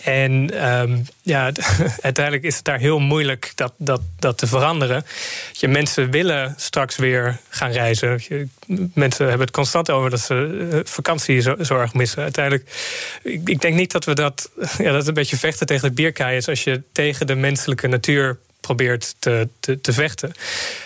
[0.06, 1.52] En um, ja,
[2.00, 5.04] uiteindelijk is het daar heel moeilijk dat, dat, dat te veranderen.
[5.52, 8.20] Je, mensen willen straks weer gaan reizen.
[8.94, 12.22] Mensen hebben het constant over dat ze eh, vakantie zo, zo erg missen.
[12.22, 12.70] Uiteindelijk,
[13.22, 16.36] ik, ik, denk niet dat we dat, ja, dat een beetje vechten tegen de bierkaai
[16.36, 20.32] is als je tegen de menselijke natuur probeert te, te, te vechten.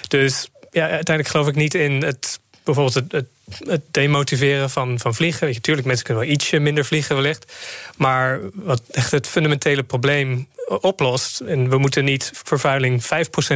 [0.08, 3.26] Dus ja, uiteindelijk geloof ik niet in het bijvoorbeeld het,
[3.58, 5.46] het, demotiveren van, van vliegen.
[5.46, 7.52] Weet je, tuurlijk, mensen kunnen wel ietsje minder vliegen wellicht.
[7.96, 10.48] Maar wat echt het fundamentele probleem
[10.78, 11.40] oplost...
[11.40, 13.06] en we moeten niet vervuiling 5%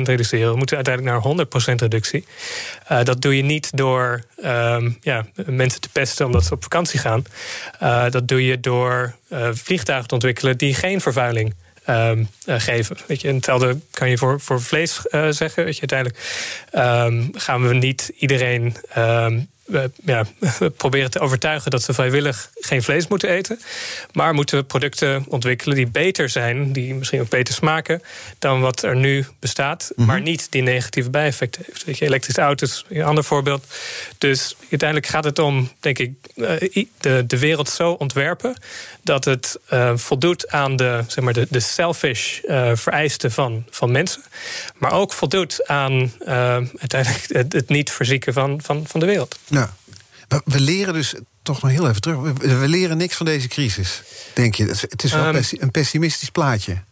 [0.02, 0.50] reduceren...
[0.50, 2.24] we moeten uiteindelijk naar 100% reductie.
[2.92, 6.98] Uh, dat doe je niet door uh, ja, mensen te pesten omdat ze op vakantie
[6.98, 7.24] gaan.
[7.82, 10.58] Uh, dat doe je door uh, vliegtuigen te ontwikkelen...
[10.58, 11.54] die geen vervuiling
[11.88, 12.12] uh,
[12.46, 12.96] geven.
[13.06, 15.64] Weet je, en hetzelfde kan je voor, voor vlees zeggen.
[15.64, 16.18] Weet je, uiteindelijk
[16.72, 18.76] um, gaan we niet iedereen
[19.64, 20.24] we, ja,
[20.58, 23.60] we proberen te overtuigen dat ze vrijwillig geen vlees moeten eten.
[24.12, 28.02] Maar moeten we producten ontwikkelen die beter zijn, die misschien ook beter smaken
[28.38, 30.06] dan wat er nu bestaat, mhm.
[30.06, 31.84] maar niet die negatieve bijeffecten heeft.
[31.84, 33.66] Weet je, elektrische auto's, een ander voorbeeld.
[34.18, 38.54] Dus uiteindelijk gaat het om, denk ik, eh, de, de wereld zo ontwerpen
[39.02, 43.92] dat het uh, voldoet aan de, zeg maar, de, de selfish uh, vereisten van, van
[43.92, 44.22] mensen,
[44.78, 46.12] maar ook voldoet aan
[46.78, 49.38] uiteindelijk het, het niet verzieken van, van, van de wereld.
[49.46, 49.63] Ja.
[50.44, 52.32] We leren dus toch nog heel even terug.
[52.38, 54.02] We leren niks van deze crisis,
[54.34, 54.64] denk je.
[54.64, 56.82] Het is wel um, een pessimistisch plaatje.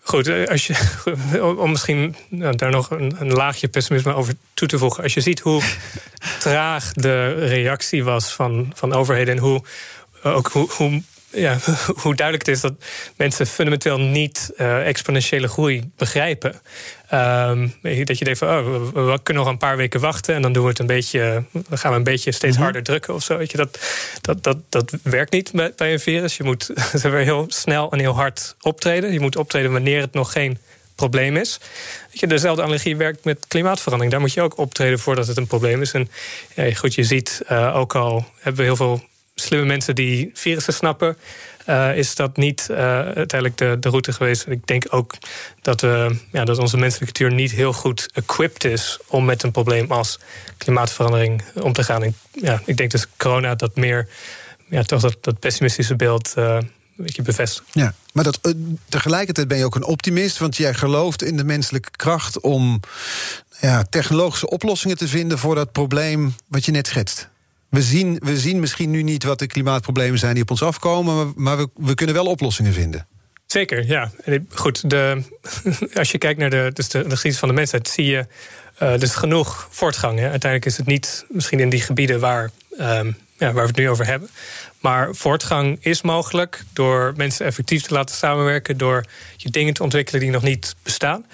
[0.00, 0.74] Goed, eh, als je,
[1.62, 5.02] om misschien nou, daar nog een, een, laagje pessimisme over toe te voegen.
[5.02, 5.62] Als je ziet hoe
[6.40, 9.62] traag de reactie was van, van overheden en hoe,
[10.22, 11.02] ook hoe, hoe
[11.36, 11.58] ja,
[12.02, 12.74] hoe duidelijk het is dat
[13.16, 16.60] mensen fundamenteel niet uh, exponentiële groei begrijpen.
[17.12, 20.52] Um, dat je denkt van, oh, we, kunnen nog een paar weken wachten en dan
[20.52, 22.64] doen we het een beetje, dan gaan we een beetje steeds mhm.
[22.64, 23.36] harder drukken of zo.
[23.36, 23.78] Weet je, dat,
[24.20, 26.36] dat, dat, dat werkt niet bij, bij een virus.
[26.36, 26.70] Je moet
[27.02, 29.12] heel snel en heel hard optreden.
[29.12, 30.58] Je moet optreden wanneer het nog geen
[30.94, 31.60] probleem is.
[32.10, 34.12] je, dezelfde allergie werkt met klimaatverandering.
[34.12, 35.92] Daar moet je ook optreden voordat het een probleem is.
[35.92, 36.10] En
[36.54, 39.04] ja, goed, je ziet uh, ook al hebben we heel veel
[39.40, 41.16] slimme mensen die virussen snappen.
[41.68, 44.46] Uh, is dat niet uh, uiteindelijk de, de route geweest.
[44.48, 45.14] Ik denk ook
[45.62, 49.50] dat, we, ja, dat onze menselijke natuur niet heel goed equipped is om met een
[49.50, 50.18] probleem als
[50.58, 52.14] klimaatverandering om te gaan.
[52.32, 54.08] Ja, ik denk dus corona dat meer
[54.68, 56.58] ja, toch dat, dat pessimistische beeld uh,
[57.22, 57.68] bevestigt.
[57.72, 58.40] Ja, maar dat,
[58.88, 62.80] tegelijkertijd ben je ook een optimist, want jij gelooft in de menselijke kracht om
[63.60, 67.28] ja, technologische oplossingen te vinden voor dat probleem wat je net schetst.
[67.70, 71.32] We zien, we zien misschien nu niet wat de klimaatproblemen zijn die op ons afkomen,
[71.36, 73.06] maar we, we kunnen wel oplossingen vinden.
[73.46, 74.10] Zeker, ja.
[74.48, 75.22] Goed, de,
[75.94, 78.26] als je kijkt naar de, dus de, de geschiedenis van de mensheid, zie je
[78.82, 80.18] uh, dus genoeg voortgang.
[80.18, 80.30] Hè.
[80.30, 82.50] Uiteindelijk is het niet misschien in die gebieden waar,
[82.80, 84.28] um, ja, waar we het nu over hebben.
[84.80, 89.04] Maar voortgang is mogelijk door mensen effectief te laten samenwerken, door
[89.36, 91.26] je dingen te ontwikkelen die nog niet bestaan.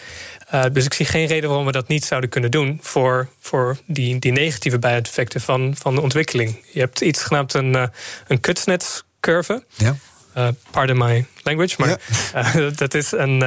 [0.55, 3.77] Uh, dus ik zie geen reden waarom we dat niet zouden kunnen doen voor, voor
[3.87, 6.65] die, die negatieve bijeffecten van, van de ontwikkeling.
[6.73, 7.87] Je hebt iets genaamd een, uh,
[8.27, 9.65] een kutsnetscurve.
[9.77, 9.97] Ja.
[10.37, 11.99] Uh, pardon my language, maar
[12.33, 12.71] ja.
[12.85, 13.41] dat is een,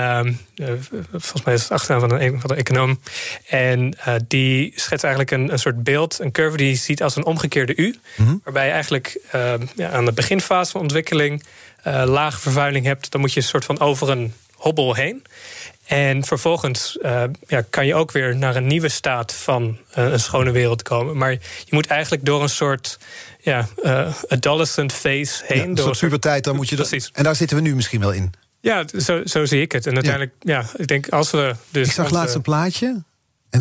[1.12, 2.99] volgens mij is het achternaam van een, van een econoom.
[3.47, 3.97] En
[4.28, 7.76] die schetst eigenlijk een, een soort beeld, een curve die je ziet als een omgekeerde
[7.76, 7.95] U.
[8.16, 8.36] Mhm.
[8.43, 9.20] Waarbij je eigenlijk
[9.76, 11.43] ja, aan de beginfase van ontwikkeling
[12.06, 13.12] lage vervuiling hebt.
[13.12, 15.24] Dan moet je een soort van over een hobbel heen.
[15.86, 20.20] En vervolgens uh, ja, kan je ook weer naar een nieuwe staat van uh, een
[20.20, 21.18] schone wereld komen.
[21.18, 23.00] Maar je moet eigenlijk door een soort
[23.42, 25.70] ja, uh, adolescent phase heen.
[25.70, 26.88] Ja, door puberteit, dan moet je dat.
[26.90, 27.10] Precies.
[27.14, 28.34] En daar zitten we nu misschien wel in.
[28.62, 29.88] Ja, zo, zo zie ik het.
[29.88, 31.56] En uiteindelijk, ja, ja ik denk als we.
[31.70, 33.04] Dus ik zag laatst een plaatje.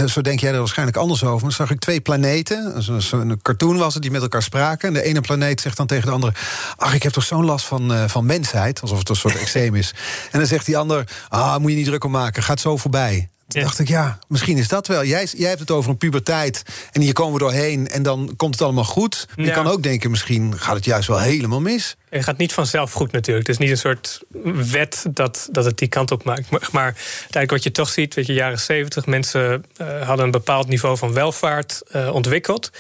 [0.01, 1.33] En zo denk jij er waarschijnlijk anders over.
[1.33, 2.83] Maar dan zag ik twee planeten.
[3.11, 4.89] Een cartoon was het, die met elkaar spraken.
[4.89, 6.33] En de ene planeet zegt dan tegen de andere...
[6.77, 8.81] ach, ik heb toch zo'n last van, uh, van mensheid.
[8.81, 9.95] Alsof het een soort eczeem is.
[10.31, 11.05] En dan zegt die ander...
[11.29, 13.29] ah, moet je niet druk om maken, gaat zo voorbij.
[13.55, 15.05] Toen dacht ik, ja, misschien is dat wel.
[15.05, 17.89] Jij, jij hebt het over een puberteit en hier komen we doorheen...
[17.89, 19.29] en dan komt het allemaal goed.
[19.37, 21.97] Je kan ook denken, misschien gaat het juist wel helemaal mis.
[22.09, 23.47] Het gaat niet vanzelf goed natuurlijk.
[23.47, 24.23] Het is niet een soort
[24.71, 26.51] wet dat, dat het die kant op maakt.
[26.51, 29.07] Maar, maar uiteindelijk wat je toch ziet, weet je, jaren zeventig...
[29.07, 32.71] mensen uh, hadden een bepaald niveau van welvaart uh, ontwikkeld...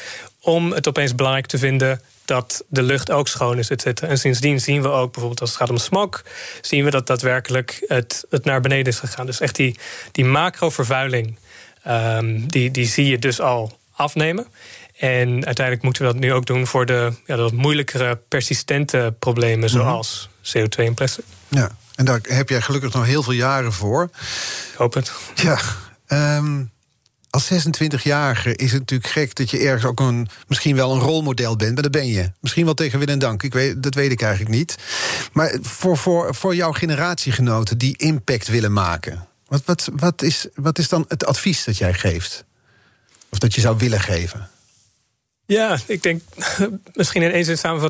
[0.40, 4.08] om het opeens belangrijk te vinden dat de lucht ook schoon is, et cetera.
[4.08, 6.22] En sindsdien zien we ook, bijvoorbeeld als het gaat om smog...
[6.60, 9.26] zien we dat daadwerkelijk het, het naar beneden is gegaan.
[9.26, 9.78] Dus echt die,
[10.12, 11.38] die macrovervuiling,
[11.88, 14.46] um, die, die zie je dus al afnemen.
[14.96, 19.58] En uiteindelijk moeten we dat nu ook doen voor de ja, wat moeilijkere, persistente problemen...
[19.58, 19.68] Mhm.
[19.68, 21.24] zoals CO2 en plastic.
[21.48, 24.10] Ja, en daar heb jij gelukkig nog heel veel jaren voor.
[24.72, 25.12] Ik hoop het.
[25.34, 25.58] Ja,
[26.36, 26.72] um,
[27.34, 31.56] als 26-jarige is het natuurlijk gek dat je ergens ook een, misschien wel een rolmodel
[31.56, 31.74] bent.
[31.74, 32.30] Maar dat ben je.
[32.40, 33.42] Misschien wel tegen wil en dank.
[33.42, 34.76] Ik weet, dat weet ik eigenlijk niet.
[35.32, 39.26] Maar voor, voor, voor jouw generatiegenoten die impact willen maken.
[39.46, 42.44] Wat, wat, wat, is, wat is dan het advies dat jij geeft?
[43.28, 44.48] Of dat je zou willen geven?
[45.46, 46.22] Ja, ik denk
[46.92, 47.80] misschien in één zin.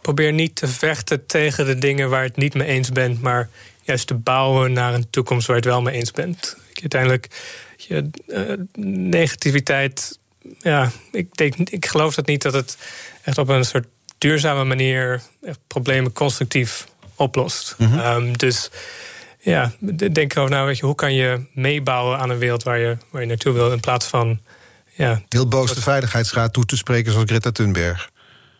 [0.00, 3.20] Probeer niet te vechten tegen de dingen waar het niet mee eens bent.
[3.20, 3.48] Maar
[3.82, 6.56] juist te bouwen naar een toekomst waar je het wel mee eens bent.
[6.80, 7.28] Uiteindelijk
[7.76, 10.18] je, uh, negativiteit.
[10.58, 12.76] Ja, ik, denk, ik geloof dat niet dat het
[13.22, 13.86] echt op een soort
[14.18, 15.22] duurzame manier
[15.66, 17.74] problemen constructief oplost.
[17.78, 18.36] Mm -hmm.
[18.36, 18.70] dus
[19.44, 19.72] ja,
[20.12, 23.20] denk erover nou, weet je, hoe kan je meebouwen aan een wereld waar je, waar
[23.20, 24.40] je naartoe wil, in plaats van.
[24.96, 28.10] Ja, Heel boos de Veiligheidsraad toe te spreken zoals Greta Thunberg.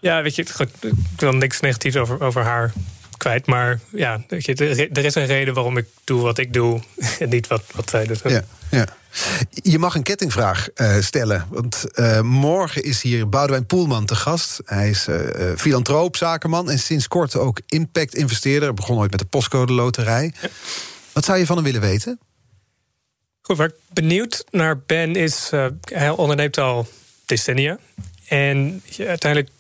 [0.00, 2.72] Ja, weet je, ik wil niks negatiefs over, over haar
[3.16, 3.46] kwijt.
[3.46, 6.80] Maar ja, weet je, er is een reden waarom ik doe wat ik doe
[7.20, 8.20] en niet wat, wat zij doet.
[8.24, 8.86] Ja, ja.
[9.50, 11.46] Je mag een kettingvraag uh, stellen.
[11.48, 14.60] Want uh, morgen is hier Boudewijn Poelman te gast.
[14.64, 15.16] Hij is uh,
[15.56, 18.74] filantroop, zakenman en sinds kort ook impact-investeerder.
[18.74, 20.32] Begon ooit met de postcode loterij.
[20.40, 20.48] Ja.
[21.12, 22.18] Wat zou je van hem willen weten?
[23.40, 25.50] Goed, waar ik benieuwd naar ben is...
[25.80, 26.88] hij onderneemt al
[27.24, 27.78] decennia.
[28.28, 29.50] En uiteindelijk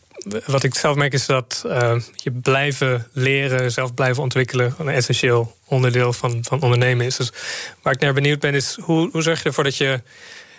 [0.46, 5.56] wat ik zelf merk is dat uh, je blijven leren, zelf blijven ontwikkelen, een essentieel
[5.64, 7.16] onderdeel van, van ondernemen is.
[7.16, 7.32] Dus
[7.82, 10.00] waar ik naar benieuwd ben, is hoe, hoe zorg je ervoor dat je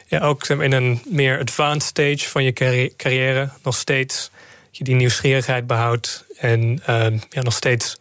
[0.07, 4.31] ja, ook in een meer advanced stage van je carrière nog steeds
[4.71, 7.97] je die nieuwsgierigheid behoudt en uh, ja, nog steeds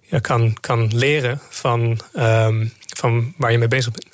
[0.00, 4.13] ja, kan, kan leren van, um, van waar je mee bezig bent.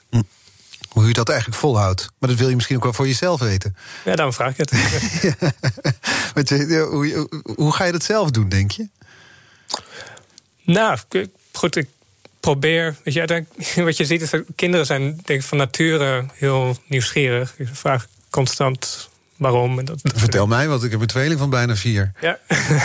[0.90, 2.10] Hoe je dat eigenlijk volhoudt.
[2.18, 3.76] Maar dat wil je misschien ook wel voor jezelf weten.
[4.04, 4.70] Ja, daarom vraag ik het.
[6.68, 6.84] ja.
[6.84, 8.88] hoe, hoe, hoe, ga je dat zelf doen, denk je?
[10.62, 10.98] Nou,
[11.52, 11.88] goed, ik
[12.40, 12.96] probeer.
[13.04, 13.44] Weet je,
[13.84, 17.54] wat je ziet is dat kinderen zijn denk ik, van nature heel nieuwsgierig.
[17.58, 19.78] Je vraagt constant waarom.
[19.78, 22.12] En dat, Vertel mij, want ik heb een tweeling van bijna vier.
[22.20, 22.38] Ja,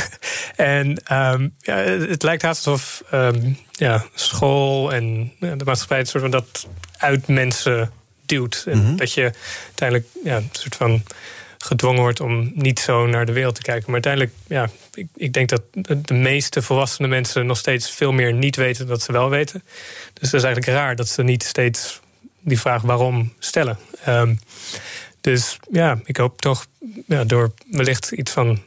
[0.55, 6.23] en um, ja, het lijkt haast alsof um, ja, school en de maatschappij het soort
[6.23, 6.67] van dat
[6.97, 7.91] uit mensen
[8.25, 8.63] duwt.
[8.67, 8.95] En mm -hmm.
[8.95, 9.33] dat je
[9.65, 11.03] uiteindelijk ja, een soort van
[11.57, 13.83] gedwongen wordt om niet zo naar de wereld te kijken.
[13.91, 15.61] Maar uiteindelijk, ja, ik, ik denk dat
[16.05, 19.63] de meeste volwassene mensen nog steeds veel meer niet weten dat ze wel weten.
[20.13, 21.99] Dus dat is eigenlijk raar dat ze niet steeds
[22.39, 23.77] die vraag waarom stellen.
[24.07, 24.39] Um,
[25.21, 26.65] dus ja, ik hoop toch
[27.07, 28.61] ja, door wellicht iets van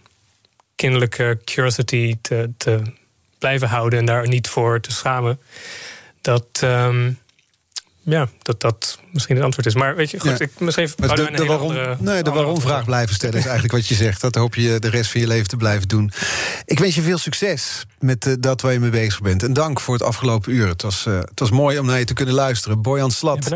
[0.74, 2.82] kinderlijke curiosity te, te
[3.38, 5.40] blijven houden en daar niet voor te schamen.
[6.20, 7.18] Dat, um,
[8.02, 9.74] ja, dat dat misschien het antwoord is.
[9.74, 10.44] Maar weet je, goed, Ja.
[10.44, 13.94] ik misschien Maar de, waarom, andere- nee, de waarom-vraag blijven stellen is eigenlijk wat je
[13.94, 14.20] zegt.
[14.20, 16.10] Dat hoop je de rest van je leven te blijven doen.
[16.64, 19.42] Ik wens je veel succes met eh, dat waar je mee bezig bent.
[19.42, 20.68] En dank voor het afgelopen uur.
[20.68, 22.82] Het was, eh, het was mooi om naar je te kunnen luisteren.
[22.82, 23.54] Bojan Ja, Slat,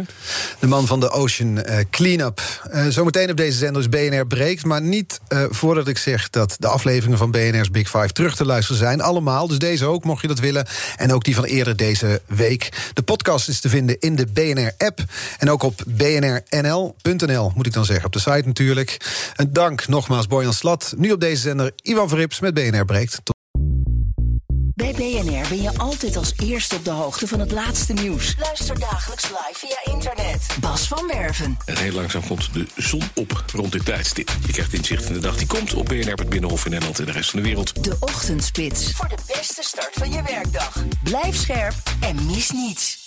[0.58, 2.40] de man van de Ocean eh, Cleanup.
[2.70, 4.64] Eh, zometeen op deze zender is BNR breekt.
[4.64, 8.44] Maar niet eh, voordat ik zeg dat de afleveringen van BNR's Big Five terug te
[8.44, 9.00] luisteren zijn.
[9.00, 10.66] Allemaal, dus deze ook, mocht je dat willen.
[10.96, 12.68] En ook die van eerder deze week.
[12.92, 15.00] De podcast is te vinden in de BNR-app.
[15.38, 18.07] En ook op bnrnl.nl, moet ik dan zeggen.
[18.07, 18.96] Op de site natuurlijk.
[19.36, 20.94] En dank nogmaals Bojan Slat.
[20.96, 23.20] Nu op deze zender Ivan Verrips met BNR breekt.
[23.22, 23.36] Tot
[24.74, 28.34] Bij BNR ben je altijd als eerste op de hoogte van het laatste nieuws.
[28.38, 30.46] Luister dagelijks live via internet.
[30.61, 31.59] Bas van Werven.
[31.64, 34.30] En heel langzaam komt de zon op rond dit tijdstip.
[34.46, 37.05] Je krijgt inzicht in de dag die komt op BNR, het Binnenhof in Nederland en
[37.05, 37.84] de rest van de wereld.
[37.84, 38.92] De Ochtendspits.
[38.92, 40.84] Voor de beste start van je werkdag.
[41.03, 43.01] Blijf scherp en mis niets.